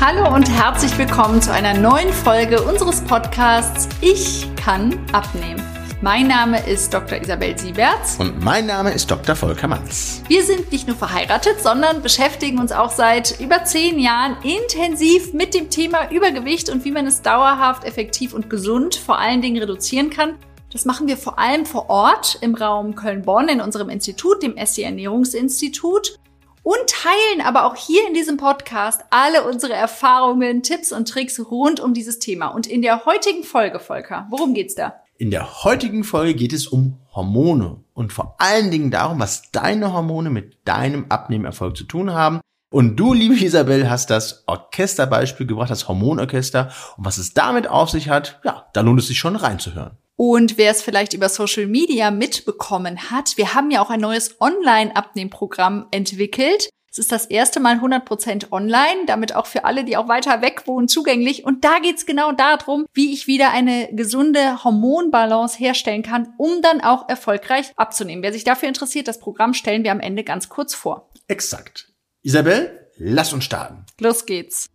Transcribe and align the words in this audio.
Hallo 0.00 0.32
und 0.32 0.48
herzlich 0.48 0.96
willkommen 0.96 1.42
zu 1.42 1.52
einer 1.52 1.74
neuen 1.74 2.12
Folge 2.12 2.62
unseres 2.62 3.00
Podcasts 3.00 3.88
Ich 4.00 4.46
kann 4.54 4.96
abnehmen. 5.12 5.60
Mein 6.00 6.28
Name 6.28 6.64
ist 6.68 6.94
Dr. 6.94 7.20
Isabel 7.20 7.58
Sieberts. 7.58 8.16
Und 8.20 8.40
mein 8.44 8.66
Name 8.66 8.92
ist 8.92 9.10
Dr. 9.10 9.34
Volker 9.34 9.66
Manz. 9.66 10.22
Wir 10.28 10.44
sind 10.44 10.70
nicht 10.70 10.86
nur 10.86 10.94
verheiratet, 10.94 11.60
sondern 11.60 12.00
beschäftigen 12.00 12.60
uns 12.60 12.70
auch 12.70 12.92
seit 12.92 13.40
über 13.40 13.64
zehn 13.64 13.98
Jahren 13.98 14.36
intensiv 14.44 15.32
mit 15.32 15.52
dem 15.52 15.68
Thema 15.68 16.12
Übergewicht 16.12 16.70
und 16.70 16.84
wie 16.84 16.92
man 16.92 17.08
es 17.08 17.22
dauerhaft, 17.22 17.82
effektiv 17.82 18.34
und 18.34 18.48
gesund 18.48 18.94
vor 18.94 19.18
allen 19.18 19.42
Dingen 19.42 19.60
reduzieren 19.60 20.10
kann. 20.10 20.36
Das 20.72 20.84
machen 20.84 21.08
wir 21.08 21.16
vor 21.16 21.40
allem 21.40 21.66
vor 21.66 21.90
Ort 21.90 22.38
im 22.40 22.54
Raum 22.54 22.94
Köln-Bonn 22.94 23.48
in 23.48 23.60
unserem 23.60 23.88
Institut, 23.88 24.44
dem 24.44 24.54
SC 24.64 24.82
Ernährungsinstitut 24.84 26.20
und 26.68 26.86
teilen 26.86 27.40
aber 27.42 27.64
auch 27.64 27.76
hier 27.76 28.06
in 28.06 28.12
diesem 28.12 28.36
Podcast 28.36 29.00
alle 29.08 29.44
unsere 29.44 29.72
Erfahrungen, 29.72 30.62
Tipps 30.62 30.92
und 30.92 31.08
Tricks 31.08 31.40
rund 31.50 31.80
um 31.80 31.94
dieses 31.94 32.18
Thema. 32.18 32.48
Und 32.48 32.66
in 32.66 32.82
der 32.82 33.06
heutigen 33.06 33.42
Folge, 33.42 33.80
Volker, 33.80 34.26
worum 34.28 34.52
geht's 34.52 34.74
da? 34.74 35.00
In 35.16 35.30
der 35.30 35.64
heutigen 35.64 36.04
Folge 36.04 36.34
geht 36.34 36.52
es 36.52 36.66
um 36.66 36.98
Hormone 37.14 37.82
und 37.94 38.12
vor 38.12 38.36
allen 38.36 38.70
Dingen 38.70 38.90
darum, 38.90 39.18
was 39.18 39.50
deine 39.50 39.94
Hormone 39.94 40.28
mit 40.28 40.58
deinem 40.66 41.06
Abnehmerfolg 41.08 41.74
zu 41.74 41.84
tun 41.84 42.12
haben. 42.12 42.40
Und 42.70 42.96
du, 42.96 43.14
liebe 43.14 43.42
Isabel, 43.42 43.88
hast 43.88 44.10
das 44.10 44.44
Orchesterbeispiel 44.46 45.46
gebracht, 45.46 45.70
das 45.70 45.88
Hormonorchester. 45.88 46.70
Und 46.98 47.06
was 47.06 47.16
es 47.16 47.32
damit 47.32 47.66
auf 47.66 47.88
sich 47.88 48.10
hat, 48.10 48.40
ja, 48.44 48.66
da 48.74 48.82
lohnt 48.82 49.00
es 49.00 49.06
sich 49.06 49.18
schon 49.18 49.36
reinzuhören. 49.36 49.96
Und 50.20 50.58
wer 50.58 50.72
es 50.72 50.82
vielleicht 50.82 51.12
über 51.14 51.28
Social 51.28 51.68
Media 51.68 52.10
mitbekommen 52.10 53.08
hat, 53.08 53.36
wir 53.36 53.54
haben 53.54 53.70
ja 53.70 53.80
auch 53.80 53.88
ein 53.88 54.00
neues 54.00 54.40
Online-Abnehmprogramm 54.40 55.86
entwickelt. 55.92 56.70
Es 56.90 56.98
ist 56.98 57.12
das 57.12 57.26
erste 57.26 57.60
Mal 57.60 57.76
100% 57.76 58.50
online, 58.50 59.06
damit 59.06 59.36
auch 59.36 59.46
für 59.46 59.64
alle, 59.64 59.84
die 59.84 59.96
auch 59.96 60.08
weiter 60.08 60.42
weg 60.42 60.66
wohnen, 60.66 60.88
zugänglich. 60.88 61.44
Und 61.44 61.64
da 61.64 61.78
geht's 61.78 62.04
genau 62.04 62.32
darum, 62.32 62.86
wie 62.94 63.12
ich 63.12 63.28
wieder 63.28 63.52
eine 63.52 63.90
gesunde 63.92 64.64
Hormonbalance 64.64 65.56
herstellen 65.56 66.02
kann, 66.02 66.34
um 66.36 66.62
dann 66.62 66.80
auch 66.80 67.08
erfolgreich 67.08 67.70
abzunehmen. 67.76 68.24
Wer 68.24 68.32
sich 68.32 68.42
dafür 68.42 68.68
interessiert, 68.68 69.06
das 69.06 69.20
Programm 69.20 69.54
stellen 69.54 69.84
wir 69.84 69.92
am 69.92 70.00
Ende 70.00 70.24
ganz 70.24 70.48
kurz 70.48 70.74
vor. 70.74 71.12
Exakt. 71.28 71.92
Isabel, 72.22 72.90
lass 72.96 73.32
uns 73.32 73.44
starten. 73.44 73.86
Los 74.00 74.26
geht's. 74.26 74.68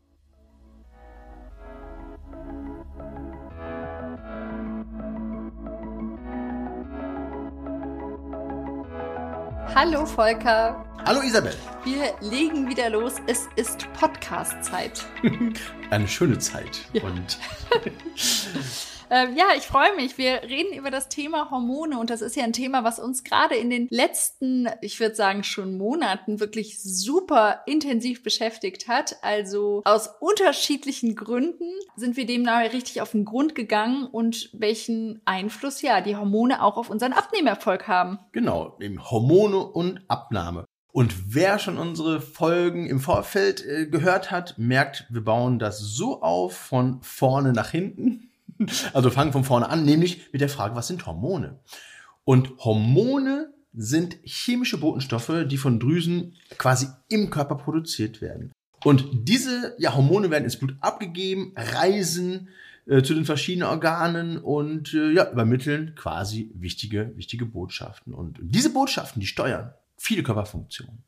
Hallo 9.75 10.05
Volker. 10.05 10.85
Hallo 11.03 11.21
Isabel. 11.21 11.55
Wir 11.83 12.13
legen 12.21 12.69
wieder 12.69 12.91
los. 12.91 13.16
Es 13.25 13.47
ist 13.55 13.91
Podcast-Zeit. 13.93 15.03
Eine 15.89 16.07
schöne 16.07 16.38
Zeit. 16.38 16.81
Ja. 16.93 17.02
Und 17.03 17.39
Ähm, 19.14 19.38
ja, 19.38 19.50
ich 19.56 19.67
freue 19.67 19.95
mich. 19.95 20.17
Wir 20.17 20.42
reden 20.42 20.75
über 20.75 20.89
das 20.89 21.08
Thema 21.08 21.52
Hormone 21.52 22.00
und 22.00 22.09
das 22.09 22.23
ist 22.23 22.36
ja 22.36 22.44
ein 22.45 22.52
Thema, 22.52 22.83
was 22.83 22.97
uns 22.97 23.23
gerade 23.23 23.53
in 23.53 23.69
den 23.69 23.88
letzten, 23.92 24.67
ich 24.81 25.00
würde 25.00 25.14
sagen 25.14 25.44
schon 25.44 25.78
Monaten 25.78 26.39
wirklich 26.39 26.81
super 26.81 27.61
intensiv 27.67 28.23
beschäftigt 28.23 28.88
hat. 28.88 29.17
Also 29.22 29.84
aus 29.86 30.09
unterschiedlichen 30.19 31.16
Gründen 31.16 31.69
sind 31.95 32.17
wir 32.17 32.25
dem 32.25 32.41
nahe 32.41 32.73
richtig 32.73 33.02
auf 33.03 33.11
den 33.11 33.23
Grund 33.23 33.53
gegangen 33.53 34.08
und 34.08 34.50
welchen 34.52 35.22
Einfluss 35.25 35.84
ja 35.84 36.02
die 36.02 36.16
Hormone 36.16 36.64
auch 36.64 36.78
auf 36.78 36.89
unseren 36.89 37.14
Abnehmerfolg 37.14 37.88
haben. 37.88 38.17
Genau, 38.31 38.75
eben 38.81 39.00
Hormone 39.11 39.59
und 39.59 40.01
Abnahme. 40.07 40.66
Und 40.91 41.35
wer 41.35 41.59
schon 41.59 41.78
unsere 41.78 42.19
Folgen 42.19 42.88
im 42.88 43.00
Vorfeld 43.00 43.63
äh, 43.63 43.85
gehört 43.85 44.31
hat, 44.31 44.57
merkt, 44.57 45.06
wir 45.12 45.24
bauen 45.24 45.59
das 45.59 45.80
so 45.80 46.24
auf 46.24 46.57
von 46.57 47.00
vorne 47.03 47.53
nach 47.53 47.69
hinten. 47.69 48.31
Also 48.94 49.09
fangen 49.09 49.31
von 49.31 49.44
vorne 49.44 49.69
an, 49.69 49.84
nämlich 49.84 50.31
mit 50.31 50.41
der 50.41 50.50
Frage, 50.50 50.75
was 50.75 50.88
sind 50.88 51.06
Hormone? 51.06 51.59
Und 52.24 52.58
Hormone 52.59 53.53
sind 53.74 54.18
chemische 54.24 54.78
Botenstoffe, 54.78 55.46
die 55.47 55.58
von 55.58 55.80
Drüsen 55.80 56.36
quasi 56.58 56.88
im 57.09 57.30
Körper 57.30 57.56
produziert 57.56 58.22
werden. 58.22 58.52
Und 58.84 59.08
diese 59.13 59.75
ja, 59.78 59.96
Hormone 59.96 60.30
werden 60.30 60.44
ins 60.44 60.58
Blut 60.58 60.75
abgegeben, 60.81 61.53
reisen 61.56 62.50
äh, 62.86 63.02
zu 63.02 63.13
den 63.13 63.25
verschiedenen 63.25 63.69
Organen 63.69 64.38
und 64.38 64.94
äh, 64.94 65.12
ja, 65.12 65.31
übermitteln 65.31 65.96
quasi 65.96 66.52
wichtige, 66.53 67.13
wichtige 67.16 67.46
Botschaften. 67.46 68.13
Und 68.13 68.38
diese 68.42 68.72
Botschaften, 68.72 69.22
die 69.22 69.28
steuern 69.28 69.74
viele 69.97 70.24
Körperfunktionen. 70.24 71.03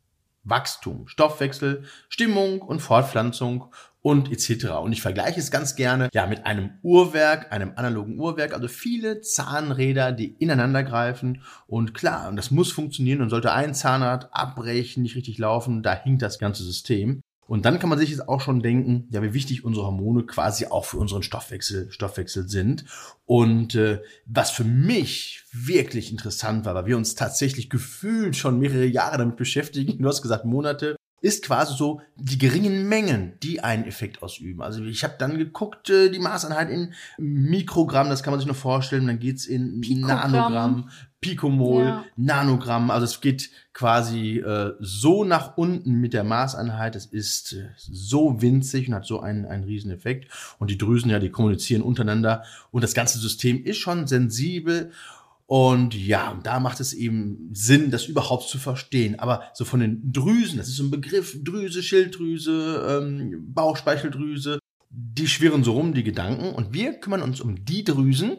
Wachstum, 0.45 1.07
Stoffwechsel, 1.07 1.83
Stimmung 2.07 2.61
und 2.61 2.79
Fortpflanzung 2.79 3.73
und 4.05 4.31
etc. 4.31 4.67
Und 4.83 4.91
ich 4.91 5.01
vergleiche 5.01 5.39
es 5.39 5.49
ganz 5.49 5.75
gerne 5.75 6.09
ja 6.13 6.27
mit 6.27 6.45
einem 6.45 6.69
Uhrwerk, 6.83 7.51
einem 7.51 7.71
analogen 7.75 8.19
Uhrwerk, 8.19 8.53
also 8.53 8.67
viele 8.67 9.21
Zahnräder, 9.21 10.11
die 10.11 10.35
ineinander 10.37 10.83
greifen 10.83 11.41
und 11.65 11.95
klar, 11.95 12.29
und 12.29 12.35
das 12.35 12.51
muss 12.51 12.71
funktionieren 12.71 13.23
und 13.23 13.31
sollte 13.31 13.51
ein 13.51 13.73
Zahnrad 13.73 14.29
abbrechen, 14.31 15.01
nicht 15.01 15.15
richtig 15.15 15.39
laufen, 15.39 15.81
da 15.81 15.95
hinkt 15.95 16.21
das 16.21 16.37
ganze 16.37 16.63
System. 16.63 17.21
Und 17.47 17.65
dann 17.65 17.79
kann 17.79 17.89
man 17.89 17.97
sich 17.97 18.11
jetzt 18.11 18.29
auch 18.29 18.41
schon 18.41 18.61
denken, 18.61 19.07
ja, 19.09 19.23
wie 19.23 19.33
wichtig 19.33 19.65
unsere 19.65 19.87
Hormone 19.87 20.23
quasi 20.27 20.67
auch 20.67 20.85
für 20.85 20.97
unseren 20.97 21.23
Stoffwechsel, 21.23 21.91
Stoffwechsel 21.91 22.47
sind. 22.47 22.85
Und 23.25 23.73
äh, 23.73 24.01
was 24.27 24.51
für 24.51 24.63
mich 24.63 25.43
wirklich 25.51 26.11
interessant 26.11 26.65
war, 26.65 26.75
weil 26.75 26.85
wir 26.85 26.97
uns 26.97 27.15
tatsächlich 27.15 27.71
gefühlt 27.71 28.35
schon 28.35 28.59
mehrere 28.59 28.85
Jahre 28.85 29.17
damit 29.17 29.35
beschäftigen, 29.35 29.97
du 30.01 30.07
hast 30.07 30.21
gesagt 30.21 30.45
Monate, 30.45 30.95
ist 31.21 31.43
quasi 31.43 31.75
so 31.75 32.01
die 32.15 32.37
geringen 32.37 32.87
Mengen, 32.87 33.33
die 33.41 33.61
einen 33.61 33.85
Effekt 33.85 34.21
ausüben. 34.21 34.61
Also 34.61 34.83
ich 34.83 35.03
habe 35.03 35.15
dann 35.17 35.37
geguckt, 35.37 35.89
äh, 35.89 36.09
die 36.09 36.19
Maßeinheit 36.19 36.69
in 36.69 36.93
Mikrogramm, 37.17 38.09
das 38.09 38.21
kann 38.21 38.31
man 38.31 38.39
sich 38.39 38.47
nur 38.47 38.55
vorstellen, 38.55 39.07
dann 39.07 39.19
geht's 39.19 39.45
in 39.45 39.81
Pikogramm. 39.81 40.31
Nanogramm, 40.31 40.89
Pikomol, 41.25 41.83
ja. 41.83 42.05
Nanogramm. 42.15 42.91
Also 42.91 43.05
es 43.05 43.19
geht 43.19 43.49
quasi 43.73 44.37
äh, 44.37 44.73
so 44.79 45.23
nach 45.23 45.57
unten 45.57 45.93
mit 45.93 46.13
der 46.13 46.23
Maßeinheit. 46.23 46.95
Es 46.95 47.07
ist 47.07 47.53
äh, 47.53 47.69
so 47.77 48.41
winzig 48.43 48.87
und 48.87 48.93
hat 48.93 49.05
so 49.05 49.21
einen, 49.21 49.45
einen 49.45 49.63
riesen 49.63 49.89
Effekt. 49.89 50.31
Und 50.59 50.69
die 50.69 50.77
Drüsen, 50.77 51.09
ja, 51.09 51.17
die 51.17 51.31
kommunizieren 51.31 51.81
untereinander. 51.81 52.43
Und 52.69 52.83
das 52.83 52.93
ganze 52.93 53.17
System 53.17 53.63
ist 53.63 53.77
schon 53.77 54.05
sensibel. 54.05 54.91
Und 55.47 55.93
ja, 55.93 56.39
da 56.43 56.59
macht 56.59 56.79
es 56.79 56.93
eben 56.93 57.49
Sinn, 57.53 57.91
das 57.91 58.05
überhaupt 58.05 58.49
zu 58.49 58.57
verstehen. 58.57 59.19
Aber 59.19 59.43
so 59.53 59.63
von 59.63 59.79
den 59.79 60.11
Drüsen, 60.11 60.57
das 60.57 60.67
ist 60.67 60.77
so 60.77 60.83
ein 60.83 60.91
Begriff, 60.91 61.37
Drüse, 61.43 61.83
Schilddrüse, 61.83 63.01
ähm, 63.03 63.53
Bauchspeicheldrüse, 63.53 64.59
die 64.89 65.27
schwirren 65.27 65.63
so 65.63 65.73
rum, 65.73 65.93
die 65.93 66.03
Gedanken. 66.03 66.53
Und 66.53 66.73
wir 66.73 66.93
kümmern 66.93 67.21
uns 67.21 67.41
um 67.41 67.63
die 67.63 67.83
Drüsen, 67.83 68.37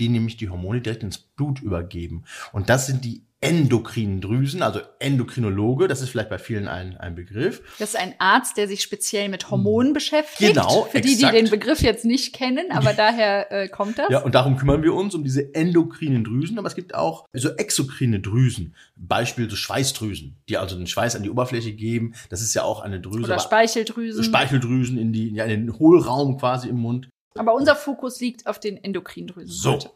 die 0.00 0.08
nämlich 0.08 0.36
die 0.36 0.48
Hormone 0.48 0.80
direkt 0.80 1.02
ins 1.04 1.18
Blut 1.18 1.60
übergeben. 1.60 2.24
Und 2.52 2.68
das 2.68 2.86
sind 2.86 3.04
die 3.04 3.27
endokrinen 3.40 4.20
Drüsen, 4.20 4.62
also 4.62 4.80
Endokrinologe, 4.98 5.86
das 5.86 6.00
ist 6.00 6.10
vielleicht 6.10 6.28
bei 6.28 6.38
vielen 6.38 6.66
ein, 6.66 6.96
ein 6.96 7.14
Begriff. 7.14 7.62
Das 7.78 7.90
ist 7.90 7.96
ein 7.96 8.14
Arzt, 8.18 8.56
der 8.56 8.66
sich 8.66 8.82
speziell 8.82 9.28
mit 9.28 9.48
Hormonen 9.50 9.92
beschäftigt. 9.92 10.54
Genau. 10.54 10.88
Für 10.90 11.00
die, 11.00 11.12
exakt. 11.12 11.34
die 11.34 11.42
den 11.42 11.50
Begriff 11.50 11.80
jetzt 11.80 12.04
nicht 12.04 12.34
kennen, 12.34 12.72
aber 12.72 12.92
daher 12.96 13.52
äh, 13.52 13.68
kommt 13.68 13.98
das. 13.98 14.08
Ja, 14.10 14.24
und 14.24 14.34
darum 14.34 14.56
kümmern 14.56 14.82
wir 14.82 14.92
uns 14.92 15.14
um 15.14 15.22
diese 15.22 15.54
endokrinen 15.54 16.24
Drüsen, 16.24 16.58
aber 16.58 16.66
es 16.66 16.74
gibt 16.74 16.96
auch 16.96 17.26
so 17.32 17.50
exokrine 17.50 18.18
Drüsen. 18.18 18.74
Beispiel 18.96 19.48
so 19.48 19.54
Schweißdrüsen, 19.54 20.36
die 20.48 20.58
also 20.58 20.76
den 20.76 20.88
Schweiß 20.88 21.14
an 21.14 21.22
die 21.22 21.30
Oberfläche 21.30 21.72
geben. 21.72 22.14
Das 22.30 22.42
ist 22.42 22.54
ja 22.54 22.64
auch 22.64 22.80
eine 22.80 23.00
Drüse. 23.00 23.24
Oder 23.24 23.38
Speicheldrüsen. 23.38 24.24
Speicheldrüsen 24.24 24.98
in 24.98 25.12
die, 25.12 25.32
ja, 25.32 25.44
in 25.44 25.50
den 25.50 25.78
Hohlraum 25.78 26.38
quasi 26.38 26.68
im 26.68 26.78
Mund. 26.78 27.08
Aber 27.36 27.54
unser 27.54 27.76
Fokus 27.76 28.18
liegt 28.18 28.48
auf 28.48 28.58
den 28.58 28.82
Endokrindrüsen. 28.82 29.54
So. 29.54 29.74
Heute. 29.74 29.90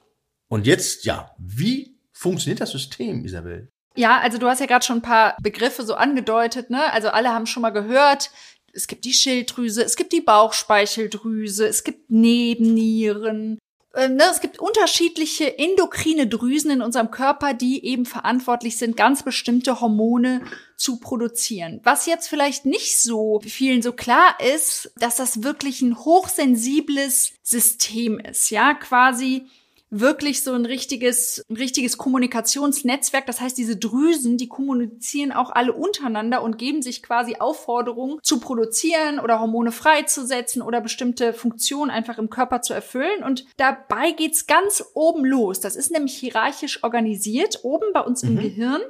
Und 0.46 0.66
jetzt, 0.66 1.04
ja, 1.06 1.34
wie 1.38 1.96
funktioniert 2.12 2.60
das 2.60 2.70
System, 2.70 3.24
Isabel? 3.24 3.68
Ja, 3.94 4.20
also 4.20 4.38
du 4.38 4.48
hast 4.48 4.60
ja 4.60 4.66
gerade 4.66 4.84
schon 4.84 4.98
ein 4.98 5.02
paar 5.02 5.36
Begriffe 5.42 5.84
so 5.84 5.94
angedeutet, 5.94 6.70
ne? 6.70 6.92
Also 6.92 7.08
alle 7.08 7.30
haben 7.30 7.46
schon 7.46 7.62
mal 7.62 7.70
gehört, 7.70 8.30
es 8.72 8.86
gibt 8.86 9.04
die 9.04 9.12
Schilddrüse, 9.12 9.84
es 9.84 9.96
gibt 9.96 10.12
die 10.12 10.22
Bauchspeicheldrüse, 10.22 11.66
es 11.66 11.84
gibt 11.84 12.10
Nebennieren, 12.10 13.58
äh, 13.94 14.08
ne, 14.08 14.24
es 14.30 14.40
gibt 14.40 14.58
unterschiedliche 14.58 15.58
endokrine 15.58 16.26
Drüsen 16.26 16.70
in 16.70 16.82
unserem 16.82 17.10
Körper, 17.10 17.52
die 17.52 17.84
eben 17.84 18.06
verantwortlich 18.06 18.78
sind, 18.78 18.96
ganz 18.96 19.22
bestimmte 19.22 19.80
Hormone 19.80 20.42
zu 20.76 20.98
produzieren. 20.98 21.80
Was 21.84 22.06
jetzt 22.06 22.28
vielleicht 22.28 22.64
nicht 22.64 22.98
so 23.00 23.40
vielen 23.44 23.82
so 23.82 23.92
klar 23.92 24.36
ist, 24.54 24.92
dass 24.96 25.16
das 25.16 25.42
wirklich 25.42 25.82
ein 25.82 25.98
hochsensibles 25.98 27.34
System 27.42 28.18
ist, 28.18 28.50
ja, 28.50 28.72
quasi 28.74 29.46
wirklich 29.94 30.42
so 30.42 30.54
ein 30.54 30.64
richtiges, 30.64 31.44
ein 31.50 31.56
richtiges 31.56 31.98
Kommunikationsnetzwerk. 31.98 33.26
Das 33.26 33.42
heißt, 33.42 33.58
diese 33.58 33.76
Drüsen, 33.76 34.38
die 34.38 34.48
kommunizieren 34.48 35.32
auch 35.32 35.50
alle 35.50 35.74
untereinander 35.74 36.42
und 36.42 36.56
geben 36.56 36.80
sich 36.80 37.02
quasi 37.02 37.36
Aufforderungen 37.38 38.18
zu 38.22 38.40
produzieren 38.40 39.20
oder 39.20 39.38
Hormone 39.38 39.70
freizusetzen 39.70 40.62
oder 40.62 40.80
bestimmte 40.80 41.34
Funktionen 41.34 41.90
einfach 41.90 42.16
im 42.16 42.30
Körper 42.30 42.62
zu 42.62 42.72
erfüllen. 42.72 43.22
Und 43.22 43.44
dabei 43.58 44.12
geht's 44.12 44.46
ganz 44.46 44.82
oben 44.94 45.26
los. 45.26 45.60
Das 45.60 45.76
ist 45.76 45.92
nämlich 45.92 46.14
hierarchisch 46.14 46.82
organisiert, 46.82 47.60
oben 47.62 47.92
bei 47.92 48.00
uns 48.00 48.22
im 48.22 48.36
mhm. 48.36 48.40
Gehirn. 48.40 48.80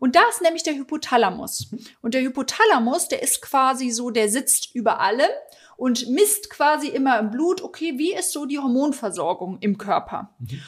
Und 0.00 0.16
da 0.16 0.22
ist 0.28 0.42
nämlich 0.42 0.64
der 0.64 0.74
Hypothalamus. 0.74 1.68
Mhm. 1.70 1.78
Und 2.02 2.14
der 2.14 2.22
Hypothalamus, 2.22 3.06
der 3.06 3.22
ist 3.22 3.42
quasi 3.42 3.90
so, 3.90 4.10
der 4.10 4.28
sitzt 4.28 4.74
über 4.74 4.98
allem 4.98 5.30
und 5.78 6.08
misst 6.08 6.50
quasi 6.50 6.88
immer 6.88 7.20
im 7.20 7.30
Blut, 7.30 7.62
okay, 7.62 7.94
wie 7.96 8.12
ist 8.12 8.32
so 8.32 8.46
die 8.46 8.58
Hormonversorgung 8.58 9.58
im 9.60 9.78
Körper? 9.78 10.34
Mhm. 10.40 10.60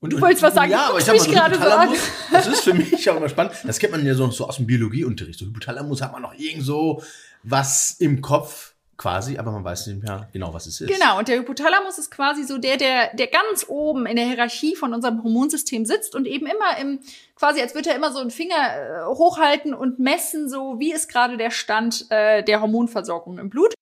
Und, 0.00 0.12
du 0.12 0.20
wolltest 0.20 0.42
was 0.42 0.54
sagen, 0.54 0.70
ja, 0.70 0.88
aber 0.88 0.98
ich 0.98 1.06
mal, 1.06 1.18
so 1.18 1.30
gerade 1.30 1.54
so 1.54 1.62
an. 1.62 1.88
Hypothalamus, 1.88 1.98
das 2.32 2.46
ist 2.48 2.60
für 2.64 2.74
mich 2.74 3.10
auch 3.10 3.16
immer 3.16 3.28
spannend. 3.28 3.54
Das 3.64 3.78
kennt 3.78 3.92
man 3.92 4.04
ja 4.04 4.14
so, 4.14 4.28
so 4.30 4.46
aus 4.46 4.56
dem 4.56 4.66
Biologieunterricht. 4.66 5.38
So 5.38 5.46
Hypothalamus 5.46 6.02
hat 6.02 6.12
man 6.12 6.22
noch 6.22 6.34
irgend 6.34 6.64
so 6.64 7.02
was 7.44 7.96
im 7.98 8.20
Kopf 8.20 8.74
quasi, 8.96 9.38
aber 9.38 9.52
man 9.52 9.62
weiß 9.64 9.86
nicht 9.86 10.02
mehr 10.02 10.28
genau, 10.32 10.52
was 10.52 10.66
es 10.66 10.80
ist. 10.80 10.90
Genau, 10.90 11.18
und 11.18 11.28
der 11.28 11.38
Hypothalamus 11.38 11.98
ist 11.98 12.10
quasi 12.10 12.42
so 12.42 12.58
der, 12.58 12.76
der, 12.76 13.14
der 13.14 13.28
ganz 13.28 13.66
oben 13.68 14.06
in 14.06 14.16
der 14.16 14.26
Hierarchie 14.26 14.74
von 14.74 14.94
unserem 14.94 15.22
Hormonsystem 15.22 15.84
sitzt 15.84 16.16
und 16.16 16.26
eben 16.26 16.46
immer 16.46 16.78
im, 16.80 16.98
quasi 17.36 17.60
als 17.60 17.76
würde 17.76 17.90
er 17.90 17.96
immer 17.96 18.12
so 18.12 18.18
einen 18.18 18.32
Finger 18.32 18.56
äh, 18.56 19.04
hochhalten 19.06 19.74
und 19.74 20.00
messen, 20.00 20.48
so 20.48 20.80
wie 20.80 20.92
ist 20.92 21.08
gerade 21.08 21.36
der 21.36 21.52
Stand 21.52 22.06
äh, 22.10 22.42
der 22.42 22.60
Hormonversorgung 22.60 23.38
im 23.38 23.50
Blut. 23.50 23.74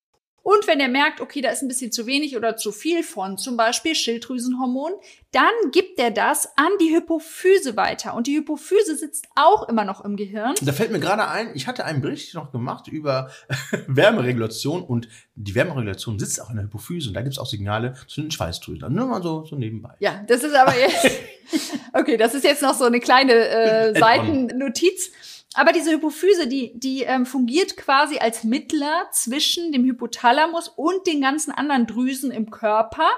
Und 0.47 0.69
wenn 0.69 0.79
er 0.79 0.87
merkt, 0.87 1.21
okay, 1.21 1.41
da 1.41 1.51
ist 1.51 1.63
ein 1.63 1.67
bisschen 1.67 1.91
zu 1.91 2.07
wenig 2.07 2.37
oder 2.37 2.57
zu 2.57 2.71
viel 2.71 3.03
von 3.03 3.37
zum 3.37 3.57
Beispiel 3.57 3.97
Schilddrüsenhormon, 3.97 4.93
dann 5.33 5.51
gibt 5.73 5.99
er 5.99 6.13
das 6.13 6.57
an 6.57 6.71
die 6.81 6.95
Hypophyse 6.95 7.77
weiter. 7.77 8.15
Und 8.15 8.29
die 8.29 8.37
Hypophyse 8.37 8.95
sitzt 8.95 9.27
auch 9.35 9.69
immer 9.69 9.85
noch 9.85 10.05
im 10.05 10.15
Gehirn. 10.15 10.55
Da 10.63 10.71
fällt 10.71 10.93
mir 10.93 11.01
gerade 11.01 11.27
ein, 11.27 11.51
ich 11.55 11.67
hatte 11.67 11.85
einen 11.85 12.01
Bericht 12.01 12.33
noch 12.35 12.53
gemacht 12.53 12.87
über 12.87 13.29
Wärmeregulation 13.89 14.85
und 14.85 15.09
die 15.35 15.57
Wärmeregulation 15.57 16.17
sitzt 16.21 16.41
auch 16.41 16.51
in 16.51 16.57
der 16.59 16.67
Hypophyse 16.67 17.09
und 17.09 17.15
da 17.15 17.23
gibt 17.23 17.33
es 17.33 17.41
auch 17.41 17.47
Signale 17.47 17.95
zu 18.07 18.21
den 18.21 18.31
Schweißdrüsen. 18.31 18.95
Nur 18.95 19.07
mal 19.07 19.25
so, 19.25 19.45
so 19.47 19.57
nebenbei. 19.57 19.95
Ja, 19.99 20.23
das 20.29 20.45
ist 20.45 20.55
aber 20.55 20.75
jetzt, 20.79 21.11
okay, 21.93 22.17
das 22.17 22.35
ist 22.35 22.45
jetzt 22.45 22.63
noch 22.63 22.75
so 22.75 22.85
eine 22.85 23.01
kleine 23.01 23.33
äh, 23.33 23.99
Seitennotiz. 23.99 25.11
Aber 25.57 25.73
diese 25.73 25.91
Hypophyse, 25.91 26.47
die, 26.47 26.79
die 26.79 27.03
ähm, 27.05 27.25
fungiert 27.25 27.79
quasi 27.79 28.19
als 28.19 28.45
Mittler 28.45 29.07
zwischen 29.11 29.73
dem 29.73 29.85
Hypothalamus 29.85 30.69
und 30.69 31.07
den 31.07 31.23
ganzen 31.23 31.51
anderen 31.51 31.87
Drüsen 31.87 32.31
im 32.31 32.51
Körper, 32.51 33.09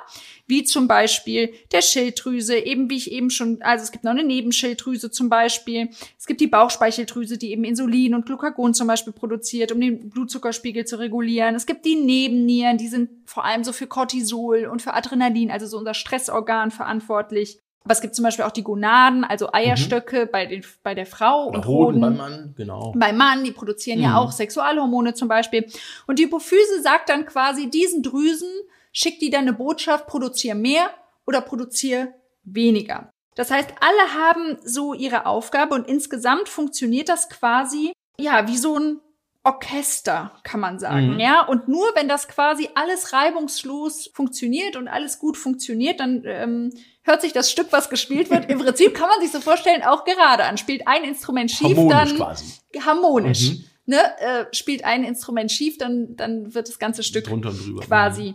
wie 0.47 0.63
zum 0.63 0.87
Beispiel 0.87 1.53
der 1.73 1.83
Schilddrüse, 1.83 2.57
eben 2.57 2.89
wie 2.91 2.97
ich 2.97 3.11
eben 3.11 3.31
schon, 3.31 3.61
also 3.63 3.83
es 3.83 3.91
gibt 3.91 4.05
noch 4.05 4.13
eine 4.13 4.23
Nebenschilddrüse 4.23 5.11
zum 5.11 5.29
Beispiel. 5.29 5.91
Es 6.17 6.27
gibt 6.27 6.41
die 6.41 6.47
Bauchspeicheldrüse, 6.47 7.39
die 7.39 7.51
eben 7.51 7.65
Insulin 7.65 8.15
und 8.15 8.25
Glucagon 8.25 8.73
zum 8.73 8.87
Beispiel 8.87 9.13
produziert, 9.13 9.73
um 9.73 9.81
den 9.81 10.09
Blutzuckerspiegel 10.09 10.85
zu 10.85 11.01
regulieren. 11.01 11.57
Es 11.57 11.67
gibt 11.67 11.85
die 11.85 11.97
Nebennieren, 11.97 12.79
die 12.79 12.89
sind 12.89 13.11
vor 13.25 13.45
allem 13.45 13.65
so 13.65 13.73
für 13.73 13.89
Cortisol 13.89 14.67
und 14.67 14.81
für 14.81 14.95
Adrenalin, 14.95 15.51
also 15.51 15.67
so 15.67 15.77
unser 15.77 15.95
Stressorgan 15.95 16.71
verantwortlich. 16.71 17.59
Aber 17.89 17.95
es 17.95 18.03
gibt 18.03 18.15
zum 18.15 18.23
Beispiel 18.23 18.45
auch 18.45 18.51
die 18.51 18.63
Gonaden, 18.63 19.25
also 19.25 19.51
Eierstöcke 19.51 20.27
mhm. 20.27 20.29
bei, 20.31 20.45
den, 20.45 20.63
bei 20.83 20.95
der 20.95 21.07
Frau 21.07 21.47
Oder 21.47 21.57
und 21.57 21.67
Hoden 21.67 21.87
Hoden. 21.87 22.01
beim 22.03 22.17
Mann, 22.19 22.55
genau. 22.55 22.93
Beim 22.95 23.17
Mann, 23.17 23.45
die 23.45 23.51
produzieren 23.51 23.99
ja 23.99 24.11
Mhm. 24.11 24.17
auch 24.17 24.33
Sexualhormone 24.33 25.15
zum 25.15 25.27
Beispiel. 25.29 25.65
Und 26.07 26.19
die 26.19 26.25
Hypophyse 26.25 26.83
sagt 26.83 27.09
dann 27.09 27.25
quasi 27.25 27.71
diesen 27.71 28.03
Drüsen, 28.03 28.51
schickt 28.93 29.23
die 29.23 29.31
dann 29.31 29.43
eine 29.43 29.55
Botschaft, 29.55 30.07
produziere 30.07 30.55
mehr 30.55 30.91
oder 31.27 31.41
produziere 31.41 32.09
weniger. 32.45 33.11
Das 33.37 33.51
heißt, 33.51 33.71
alle 33.81 34.15
haben 34.23 34.59
so 34.65 34.93
ihre 34.93 35.25
Aufgabe 35.25 35.75
und 35.75 35.89
insgesamt 35.89 36.51
funktioniert 36.51 37.09
das 37.09 37.31
quasi, 37.31 37.93
ja, 38.21 38.47
wie 38.49 38.59
so 38.59 38.79
ein 38.79 39.01
Orchester, 39.49 40.33
kann 40.45 40.61
man 40.61 40.79
sagen, 40.79 41.15
Mhm. 41.15 41.21
ja. 41.21 41.43
Und 41.47 41.69
nur 41.69 41.87
wenn 41.95 42.09
das 42.09 42.29
quasi 42.29 42.69
alles 42.75 43.13
reibungslos 43.13 44.11
funktioniert 44.15 44.77
und 44.77 44.89
alles 44.89 45.19
gut 45.19 45.37
funktioniert, 45.37 46.01
dann 46.01 46.23
ähm, 46.27 46.73
hört 47.03 47.23
sich 47.23 47.33
das 47.33 47.51
Stück, 47.51 47.69
was 47.71 47.89
gespielt 47.91 48.31
wird, 48.31 48.51
im 48.51 48.59
Prinzip 48.65 48.95
kann 48.95 49.09
man 49.09 49.21
sich 49.21 49.31
so 49.33 49.41
vorstellen, 49.41 49.83
auch 49.83 50.05
gerade 50.05 50.45
an. 50.45 50.59
Spielt 50.59 50.87
ein 50.87 51.05
Instrument 51.05 51.51
schief, 51.51 51.77
Harmonisch 51.77 52.09
dann 52.11 52.17
quasi. 52.17 52.45
harmonisch. 52.85 53.51
Mhm. 53.51 53.65
Ne, 53.87 54.01
äh, 54.19 54.45
spielt 54.53 54.85
ein 54.85 55.03
Instrument 55.03 55.51
schief, 55.51 55.79
dann, 55.79 56.15
dann 56.15 56.55
wird 56.55 56.69
das 56.69 56.79
ganze 56.79 57.03
Stück 57.03 57.25
Drunter 57.25 57.49
und 57.49 57.65
drüber. 57.65 57.81
quasi 57.83 58.35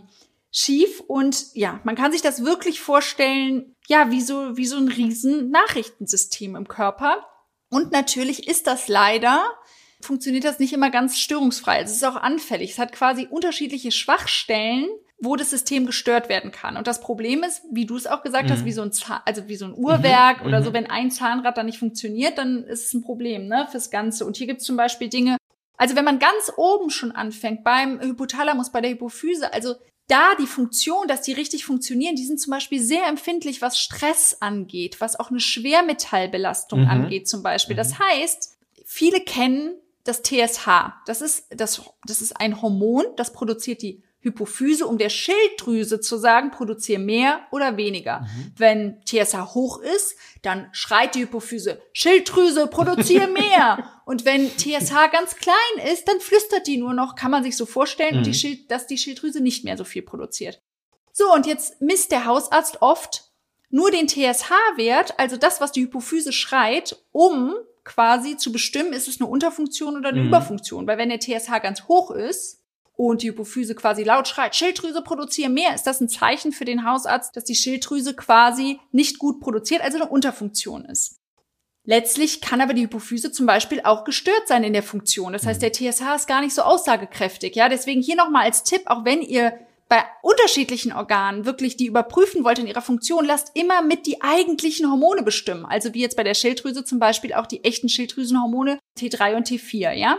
schief. 0.50 0.98
Und 1.06 1.46
ja, 1.54 1.80
man 1.84 1.94
kann 1.94 2.10
sich 2.10 2.22
das 2.22 2.44
wirklich 2.44 2.80
vorstellen, 2.80 3.76
ja, 3.86 4.10
wie 4.10 4.20
so, 4.20 4.56
wie 4.56 4.66
so 4.66 4.76
ein 4.76 4.88
riesen 4.88 5.50
Nachrichtensystem 5.50 6.56
im 6.56 6.66
Körper. 6.66 7.24
Und 7.70 7.92
natürlich 7.92 8.48
ist 8.48 8.66
das 8.66 8.88
leider, 8.88 9.44
funktioniert 10.04 10.44
das 10.44 10.58
nicht 10.58 10.72
immer 10.72 10.90
ganz 10.90 11.18
störungsfrei. 11.18 11.80
Es 11.80 11.92
ist 11.92 12.04
auch 12.04 12.16
anfällig. 12.16 12.72
Es 12.72 12.78
hat 12.78 12.92
quasi 12.92 13.26
unterschiedliche 13.30 13.90
Schwachstellen, 13.92 14.86
wo 15.18 15.36
das 15.36 15.50
System 15.50 15.86
gestört 15.86 16.28
werden 16.28 16.50
kann. 16.50 16.76
Und 16.76 16.86
das 16.86 17.00
Problem 17.00 17.42
ist, 17.44 17.62
wie 17.70 17.86
du 17.86 17.96
es 17.96 18.06
auch 18.06 18.22
gesagt 18.22 18.50
hast, 18.50 18.60
Mhm. 18.62 18.64
wie 18.66 18.72
so 18.72 18.82
ein 18.82 18.92
Zahn, 18.92 19.20
also 19.24 19.48
wie 19.48 19.56
so 19.56 19.64
ein 19.64 19.74
Uhrwerk 19.74 20.40
Mhm, 20.40 20.46
oder 20.46 20.60
mhm. 20.60 20.64
so, 20.64 20.72
wenn 20.72 20.86
ein 20.90 21.10
Zahnrad 21.10 21.56
dann 21.56 21.66
nicht 21.66 21.78
funktioniert, 21.78 22.36
dann 22.36 22.64
ist 22.64 22.86
es 22.86 22.94
ein 22.94 23.02
Problem, 23.02 23.46
ne, 23.46 23.66
fürs 23.70 23.90
Ganze. 23.90 24.26
Und 24.26 24.36
hier 24.36 24.46
gibt 24.46 24.60
es 24.60 24.66
zum 24.66 24.76
Beispiel 24.76 25.08
Dinge, 25.08 25.36
also 25.76 25.96
wenn 25.96 26.04
man 26.04 26.18
ganz 26.18 26.52
oben 26.56 26.90
schon 26.90 27.12
anfängt, 27.12 27.64
beim 27.64 28.00
Hypothalamus, 28.00 28.70
bei 28.70 28.80
der 28.80 28.90
Hypophyse, 28.90 29.52
also 29.52 29.74
da 30.08 30.34
die 30.38 30.46
Funktion, 30.46 31.08
dass 31.08 31.22
die 31.22 31.32
richtig 31.32 31.64
funktionieren, 31.64 32.14
die 32.16 32.26
sind 32.26 32.38
zum 32.38 32.50
Beispiel 32.50 32.80
sehr 32.80 33.06
empfindlich, 33.06 33.62
was 33.62 33.78
Stress 33.78 34.36
angeht, 34.40 35.00
was 35.00 35.18
auch 35.18 35.30
eine 35.30 35.40
Schwermetallbelastung 35.40 36.82
Mhm. 36.82 36.88
angeht 36.88 37.28
zum 37.28 37.42
Beispiel. 37.42 37.76
Das 37.76 37.98
heißt, 37.98 38.58
viele 38.84 39.20
kennen 39.20 39.74
das 40.04 40.22
TSH. 40.22 40.68
Das 41.06 41.20
ist, 41.20 41.46
das, 41.50 41.82
das 42.06 42.20
ist 42.22 42.38
ein 42.40 42.60
Hormon, 42.62 43.04
das 43.16 43.32
produziert 43.32 43.82
die 43.82 44.02
Hypophyse, 44.20 44.86
um 44.86 44.96
der 44.96 45.10
Schilddrüse 45.10 46.00
zu 46.00 46.16
sagen, 46.16 46.50
produziere 46.50 46.98
mehr 46.98 47.46
oder 47.50 47.76
weniger. 47.76 48.20
Mhm. 48.20 48.52
Wenn 48.56 49.02
TSH 49.04 49.54
hoch 49.54 49.80
ist, 49.80 50.16
dann 50.40 50.68
schreit 50.72 51.14
die 51.14 51.20
Hypophyse, 51.22 51.80
Schilddrüse, 51.92 52.66
produziere 52.66 53.26
mehr. 53.42 54.00
Und 54.06 54.24
wenn 54.24 54.48
TSH 54.56 55.10
ganz 55.12 55.36
klein 55.36 55.92
ist, 55.92 56.08
dann 56.08 56.20
flüstert 56.20 56.66
die 56.66 56.78
nur 56.78 56.94
noch, 56.94 57.16
kann 57.16 57.30
man 57.30 57.42
sich 57.44 57.56
so 57.56 57.66
vorstellen, 57.66 58.20
Mhm. 58.20 58.22
die 58.22 58.34
Schild, 58.34 58.70
dass 58.70 58.86
die 58.86 58.96
Schilddrüse 58.96 59.40
nicht 59.42 59.64
mehr 59.64 59.76
so 59.76 59.84
viel 59.84 60.02
produziert. 60.02 60.62
So, 61.12 61.30
und 61.32 61.46
jetzt 61.46 61.80
misst 61.82 62.10
der 62.10 62.24
Hausarzt 62.24 62.80
oft 62.80 63.30
nur 63.68 63.90
den 63.90 64.08
TSH-Wert, 64.08 65.18
also 65.18 65.36
das, 65.36 65.60
was 65.60 65.72
die 65.72 65.82
Hypophyse 65.82 66.32
schreit, 66.32 66.96
um 67.12 67.54
quasi 67.84 68.36
zu 68.36 68.50
bestimmen, 68.52 68.92
ist 68.92 69.08
es 69.08 69.20
eine 69.20 69.28
Unterfunktion 69.28 69.96
oder 69.96 70.08
eine 70.10 70.20
Mhm. 70.22 70.28
Überfunktion. 70.28 70.86
Weil 70.86 70.98
wenn 70.98 71.10
der 71.10 71.20
TSH 71.20 71.60
ganz 71.62 71.84
hoch 71.84 72.10
ist 72.10 72.60
und 72.96 73.22
die 73.22 73.28
Hypophyse 73.28 73.74
quasi 73.74 74.02
laut 74.04 74.26
schreit, 74.28 74.56
Schilddrüse 74.56 75.02
produziere 75.02 75.50
mehr, 75.50 75.74
ist 75.74 75.86
das 75.86 76.00
ein 76.00 76.08
Zeichen 76.08 76.52
für 76.52 76.64
den 76.64 76.84
Hausarzt, 76.88 77.36
dass 77.36 77.44
die 77.44 77.54
Schilddrüse 77.54 78.14
quasi 78.14 78.80
nicht 78.92 79.18
gut 79.18 79.40
produziert, 79.40 79.82
also 79.82 79.98
eine 79.98 80.08
Unterfunktion 80.08 80.84
ist. 80.84 81.18
Letztlich 81.86 82.40
kann 82.40 82.62
aber 82.62 82.72
die 82.72 82.84
Hypophyse 82.84 83.30
zum 83.30 83.44
Beispiel 83.44 83.82
auch 83.84 84.04
gestört 84.04 84.48
sein 84.48 84.64
in 84.64 84.72
der 84.72 84.82
Funktion. 84.82 85.34
Das 85.34 85.44
heißt, 85.44 85.60
der 85.60 85.72
TSH 85.72 86.16
ist 86.16 86.26
gar 86.26 86.40
nicht 86.40 86.54
so 86.54 86.62
aussagekräftig. 86.62 87.54
Ja, 87.56 87.68
deswegen 87.68 88.00
hier 88.00 88.16
nochmal 88.16 88.44
als 88.44 88.62
Tipp, 88.64 88.82
auch 88.86 89.04
wenn 89.04 89.20
ihr 89.20 89.52
bei 89.88 90.02
unterschiedlichen 90.22 90.92
Organen 90.92 91.44
wirklich 91.44 91.76
die 91.76 91.86
überprüfen 91.86 92.44
wollt 92.44 92.58
in 92.58 92.66
ihrer 92.66 92.82
Funktion, 92.82 93.24
lasst 93.24 93.52
immer 93.54 93.82
mit 93.82 94.06
die 94.06 94.22
eigentlichen 94.22 94.90
Hormone 94.90 95.22
bestimmen. 95.22 95.66
Also 95.66 95.94
wie 95.94 96.00
jetzt 96.00 96.16
bei 96.16 96.24
der 96.24 96.34
Schilddrüse 96.34 96.84
zum 96.84 96.98
Beispiel 96.98 97.34
auch 97.34 97.46
die 97.46 97.64
echten 97.64 97.88
Schilddrüsenhormone 97.88 98.78
T3 98.98 99.36
und 99.36 99.48
T4, 99.48 99.92
ja. 99.92 100.18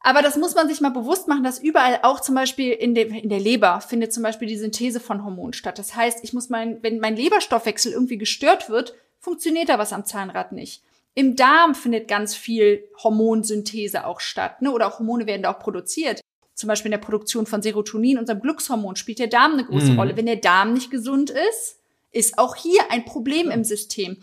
Aber 0.00 0.22
das 0.22 0.36
muss 0.36 0.54
man 0.54 0.68
sich 0.68 0.80
mal 0.80 0.90
bewusst 0.90 1.26
machen, 1.26 1.42
dass 1.42 1.58
überall 1.58 1.98
auch 2.02 2.20
zum 2.20 2.34
Beispiel 2.34 2.70
in 2.70 2.94
der, 2.94 3.08
in 3.08 3.28
der 3.28 3.40
Leber 3.40 3.80
findet 3.80 4.12
zum 4.12 4.22
Beispiel 4.22 4.46
die 4.46 4.56
Synthese 4.56 5.00
von 5.00 5.24
Hormonen 5.24 5.52
statt. 5.52 5.78
Das 5.78 5.96
heißt, 5.96 6.22
ich 6.22 6.32
muss 6.32 6.48
mein, 6.48 6.80
wenn 6.82 7.00
mein 7.00 7.16
Leberstoffwechsel 7.16 7.92
irgendwie 7.92 8.18
gestört 8.18 8.68
wird, 8.68 8.94
funktioniert 9.18 9.68
da 9.68 9.78
was 9.78 9.92
am 9.92 10.04
Zahnrad 10.04 10.52
nicht. 10.52 10.84
Im 11.14 11.34
Darm 11.34 11.74
findet 11.74 12.08
ganz 12.08 12.36
viel 12.36 12.88
Hormonsynthese 13.02 14.06
auch 14.06 14.20
statt, 14.20 14.60
ne? 14.60 14.70
Oder 14.70 14.86
auch 14.86 14.98
Hormone 14.98 15.26
werden 15.26 15.42
da 15.42 15.52
auch 15.52 15.58
produziert. 15.58 16.20
Zum 16.56 16.68
Beispiel 16.68 16.88
in 16.88 16.98
der 16.98 17.06
Produktion 17.06 17.46
von 17.46 17.62
Serotonin, 17.62 18.18
unserem 18.18 18.40
Glückshormon, 18.40 18.96
spielt 18.96 19.18
der 19.18 19.26
Darm 19.28 19.52
eine 19.52 19.64
große 19.64 19.92
Mhm. 19.92 19.98
Rolle. 19.98 20.16
Wenn 20.16 20.26
der 20.26 20.36
Darm 20.36 20.72
nicht 20.72 20.90
gesund 20.90 21.30
ist, 21.30 21.78
ist 22.12 22.38
auch 22.38 22.56
hier 22.56 22.90
ein 22.90 23.04
Problem 23.04 23.50
im 23.50 23.62
System. 23.62 24.16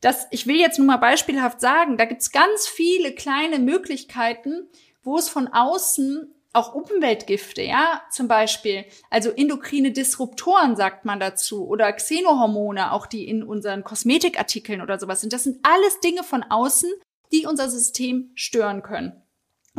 Das, 0.00 0.26
ich 0.30 0.46
will 0.46 0.56
jetzt 0.56 0.78
nur 0.78 0.86
mal 0.86 0.96
beispielhaft 0.98 1.60
sagen, 1.60 1.96
da 1.96 2.04
gibt's 2.04 2.30
ganz 2.30 2.66
viele 2.66 3.12
kleine 3.12 3.58
Möglichkeiten, 3.58 4.68
wo 5.02 5.18
es 5.18 5.28
von 5.28 5.48
außen 5.48 6.32
auch 6.52 6.74
Umweltgifte, 6.74 7.62
ja, 7.62 8.02
zum 8.10 8.26
Beispiel, 8.26 8.84
also 9.08 9.30
endokrine 9.30 9.92
Disruptoren 9.92 10.74
sagt 10.74 11.04
man 11.04 11.20
dazu 11.20 11.66
oder 11.66 11.92
Xenohormone, 11.92 12.92
auch 12.92 13.06
die 13.06 13.28
in 13.28 13.42
unseren 13.42 13.84
Kosmetikartikeln 13.84 14.80
oder 14.80 14.98
sowas 14.98 15.20
sind. 15.20 15.32
Das 15.32 15.44
sind 15.44 15.58
alles 15.62 16.00
Dinge 16.00 16.24
von 16.24 16.42
außen, 16.42 16.90
die 17.32 17.46
unser 17.46 17.68
System 17.68 18.30
stören 18.34 18.82
können. 18.82 19.19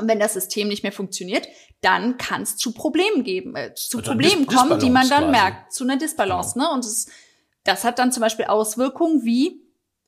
Und 0.01 0.07
wenn 0.07 0.19
das 0.19 0.33
System 0.33 0.67
nicht 0.67 0.83
mehr 0.83 0.91
funktioniert, 0.91 1.47
dann 1.81 2.17
kann 2.17 2.41
es 2.41 2.57
zu 2.57 2.73
Problemen 2.73 3.23
geben, 3.23 3.55
äh, 3.55 3.73
zu 3.75 3.99
Also 3.99 4.11
Problemen 4.11 4.45
Dis- 4.45 4.55
kommen, 4.55 4.79
die 4.79 4.89
man 4.89 5.07
dann 5.09 5.19
quasi. 5.25 5.31
merkt, 5.31 5.73
zu 5.73 5.83
einer 5.83 5.97
Disbalance. 5.97 6.57
Ne? 6.59 6.69
Und 6.71 6.83
es, 6.85 7.07
das 7.63 7.83
hat 7.83 7.99
dann 7.99 8.11
zum 8.11 8.21
Beispiel 8.21 8.45
Auswirkungen 8.45 9.23
wie 9.23 9.61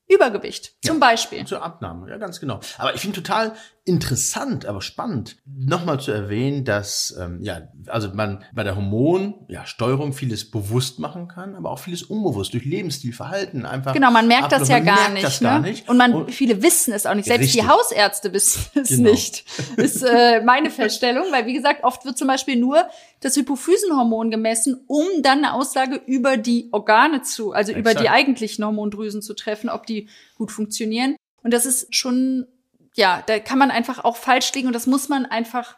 Übergewicht, 0.08 0.76
zum 0.86 1.00
Beispiel. 1.00 1.46
Zur 1.46 1.64
Abnahme, 1.64 2.10
ja, 2.10 2.18
ganz 2.18 2.40
genau. 2.40 2.60
Aber 2.78 2.94
ich 2.94 3.02
finde 3.02 3.22
total 3.22 3.56
interessant, 3.86 4.66
aber 4.66 4.82
spannend, 4.82 5.36
nochmal 5.46 6.00
zu 6.00 6.12
erwähnen, 6.12 6.64
dass 6.64 7.14
ähm, 7.20 7.40
ja, 7.42 7.68
also 7.88 8.10
man 8.14 8.44
bei 8.54 8.64
der 8.64 8.76
Hormon 8.76 9.34
ja, 9.50 9.66
Steuerung 9.66 10.14
vieles 10.14 10.50
bewusst 10.50 11.00
machen 11.00 11.28
kann, 11.28 11.56
aber 11.56 11.70
auch 11.70 11.80
vieles 11.80 12.04
unbewusst 12.04 12.54
durch 12.54 12.64
Lebensstil, 12.64 13.12
Verhalten 13.12 13.66
einfach. 13.66 13.94
Genau, 13.94 14.10
man 14.12 14.28
merkt 14.28 14.54
das 14.54 14.70
ja 14.70 14.80
gar 14.80 15.10
nicht, 15.10 15.26
das 15.26 15.42
ne? 15.42 15.48
gar 15.50 15.60
nicht. 15.60 15.90
Und 15.90 15.98
man 15.98 16.14
Und- 16.14 16.32
viele 16.32 16.62
wissen 16.64 16.94
es 16.94 17.06
auch 17.06 17.14
nicht. 17.14 17.26
Selbst 17.26 17.44
Richtig. 17.48 17.62
die 17.62 17.68
Hausärzte 17.68 18.32
wissen 18.32 18.62
es 18.82 18.90
Genau. 18.90 19.12
nicht. 19.12 19.44
Ist 19.76 20.02
äh, 20.02 20.42
meine 20.44 20.70
Feststellung, 20.70 21.26
weil 21.32 21.46
wie 21.46 21.54
gesagt, 21.54 21.84
oft 21.84 22.06
wird 22.06 22.18
zum 22.18 22.28
Beispiel 22.30 22.56
nur 22.56 22.86
das 23.20 23.36
Hypophysenhormon 23.36 24.32
gemessen, 24.32 24.82
um 24.88 25.06
dann 25.22 25.40
eine 25.40 25.54
Aussage 25.54 26.02
über 26.06 26.38
die 26.38 26.70
Organe 26.72 27.22
zu, 27.24 27.52
also 27.52 27.72
über 27.74 27.92
Exakt. 27.92 28.06
die 28.06 28.10
eigentlichen 28.10 28.64
Hormondrüsen 28.64 29.22
zu 29.22 29.34
treffen, 29.34 29.70
ob 29.70 29.86
die 29.86 30.08
gut 30.38 30.52
funktionieren. 30.52 31.16
Und 31.44 31.52
das 31.54 31.66
ist 31.66 31.94
schon, 31.94 32.46
ja, 32.94 33.24
da 33.26 33.40
kann 33.40 33.58
man 33.60 33.72
einfach 33.72 34.04
auch 34.04 34.16
falsch 34.18 34.54
liegen 34.54 34.68
und 34.68 34.74
das 34.74 34.88
muss 34.88 35.10
man 35.10 35.26
einfach 35.26 35.76